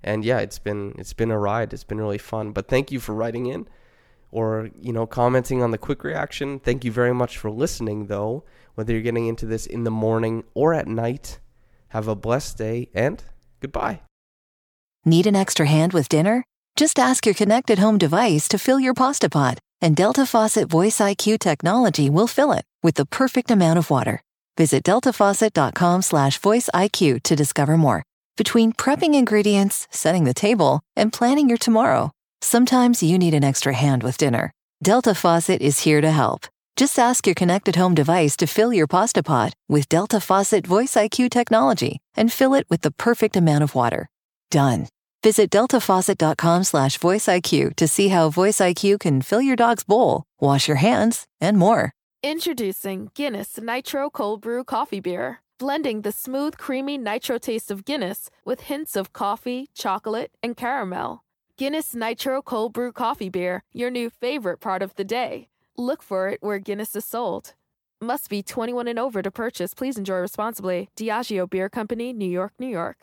and 0.04 0.26
yeah, 0.26 0.40
it's 0.40 0.60
been 0.60 0.96
it's 0.98 1.14
been 1.14 1.32
a 1.32 1.40
ride. 1.40 1.74
It's 1.74 1.84
been 1.84 2.00
really 2.00 2.18
fun. 2.18 2.52
But 2.52 2.68
thank 2.68 2.92
you 2.92 3.00
for 3.00 3.14
writing 3.14 3.46
in 3.46 3.68
or 4.32 4.70
you 4.80 4.94
know 4.94 5.06
commenting 5.06 5.62
on 5.62 5.72
the 5.72 5.78
quick 5.78 6.04
reaction. 6.04 6.60
Thank 6.60 6.84
you 6.84 6.92
very 6.92 7.14
much 7.14 7.38
for 7.38 7.50
listening, 7.50 8.08
though. 8.08 8.44
Whether 8.76 8.94
you're 8.94 9.02
getting 9.02 9.28
into 9.28 9.46
this 9.46 9.66
in 9.66 9.84
the 9.84 9.92
morning 9.92 10.44
or 10.54 10.74
at 10.74 10.88
night, 10.88 11.40
have 11.90 12.08
a 12.08 12.16
blessed 12.16 12.58
day 12.58 12.90
and 12.94 13.24
goodbye. 13.60 14.02
Need 15.06 15.28
an 15.28 15.36
extra 15.36 15.66
hand 15.66 15.94
with 15.94 16.10
dinner? 16.10 16.44
Just 16.80 16.98
ask 16.98 17.26
your 17.26 17.36
connected 17.36 17.78
home 17.78 17.98
device 17.98 18.48
to 18.48 18.58
fill 18.58 18.80
your 18.80 18.94
pasta 18.94 19.28
pot, 19.28 19.60
and 19.82 19.98
Delta 19.98 20.26
Faucet 20.26 20.70
Voice 20.70 21.00
IQ 21.00 21.40
technology 21.40 22.10
will 22.10 22.26
fill 22.26 22.54
it 22.54 22.64
with 22.82 22.96
the 22.96 23.06
perfect 23.06 23.52
amount 23.52 23.78
of 23.78 23.90
water. 23.90 24.22
Visit 24.56 24.86
deltafaucet.com/voiceIQ 24.86 27.24
to 27.24 27.36
discover 27.36 27.76
more. 27.76 28.04
Between 28.38 28.72
prepping 28.72 29.14
ingredients, 29.14 29.90
setting 29.92 30.24
the 30.24 30.34
table, 30.34 30.80
and 30.96 31.12
planning 31.12 31.50
your 31.50 31.58
tomorrow, 31.58 32.12
sometimes 32.42 33.04
you 33.04 33.20
need 33.20 33.34
an 33.34 33.44
extra 33.44 33.74
hand 33.74 34.02
with 34.02 34.18
dinner. 34.18 34.54
Delta 34.82 35.14
Faucet 35.14 35.62
is 35.62 35.82
here 35.82 36.00
to 36.00 36.12
help. 36.12 36.48
Just 36.78 36.98
ask 36.98 37.28
your 37.28 37.36
connected 37.36 37.76
home 37.76 37.94
device 37.94 38.38
to 38.38 38.48
fill 38.48 38.72
your 38.72 38.88
pasta 38.88 39.22
pot 39.22 39.54
with 39.68 39.90
Delta 39.90 40.22
Faucet 40.22 40.66
Voice 40.66 40.96
IQ 40.96 41.30
technology 41.30 42.00
and 42.16 42.32
fill 42.32 42.54
it 42.54 42.66
with 42.70 42.84
the 42.84 42.92
perfect 42.92 43.36
amount 43.36 43.66
of 43.66 43.76
water. 43.76 44.08
Done. 44.50 44.88
Visit 45.22 45.50
deltafaucet.com 45.50 46.64
slash 46.64 46.98
voiceIQ 46.98 47.76
to 47.76 47.88
see 47.90 48.08
how 48.08 48.30
Voice 48.30 48.60
IQ 48.60 49.02
can 49.02 49.22
fill 49.22 49.42
your 49.42 49.58
dog's 49.58 49.84
bowl, 49.84 50.24
wash 50.40 50.68
your 50.70 50.78
hands, 50.78 51.28
and 51.42 51.58
more. 51.58 51.92
Introducing 52.24 53.10
Guinness 53.16 53.60
Nitro 53.60 54.10
Cold 54.10 54.42
Brew 54.42 54.64
Coffee 54.64 55.02
Beer, 55.02 55.42
blending 55.58 56.04
the 56.04 56.14
smooth, 56.14 56.58
creamy 56.58 56.98
nitro 56.98 57.38
taste 57.38 57.70
of 57.70 57.84
Guinness 57.84 58.30
with 58.46 58.62
hints 58.62 58.96
of 58.96 59.12
coffee, 59.12 59.68
chocolate, 59.74 60.32
and 60.42 60.56
caramel. 60.56 61.24
Guinness 61.58 61.94
Nitro 61.94 62.42
Cold 62.42 62.72
Brew 62.72 62.94
Coffee 62.94 63.30
Beer, 63.30 63.64
your 63.74 63.92
new 63.92 64.10
favorite 64.10 64.62
part 64.62 64.82
of 64.82 64.96
the 64.96 65.04
day. 65.04 65.50
Look 65.76 66.02
for 66.02 66.30
it 66.30 66.40
where 66.42 66.60
Guinness 66.60 66.96
is 66.96 67.04
sold. 67.04 67.56
Must 68.00 68.30
be 68.30 68.42
21 68.42 68.88
and 68.88 68.98
over 68.98 69.22
to 69.22 69.32
purchase. 69.32 69.74
Please 69.74 69.98
enjoy 69.98 70.20
responsibly. 70.20 70.88
Diageo 70.96 71.50
Beer 71.50 71.68
Company, 71.68 72.14
New 72.14 72.30
York, 72.30 72.54
New 72.58 72.68
York. 72.68 72.96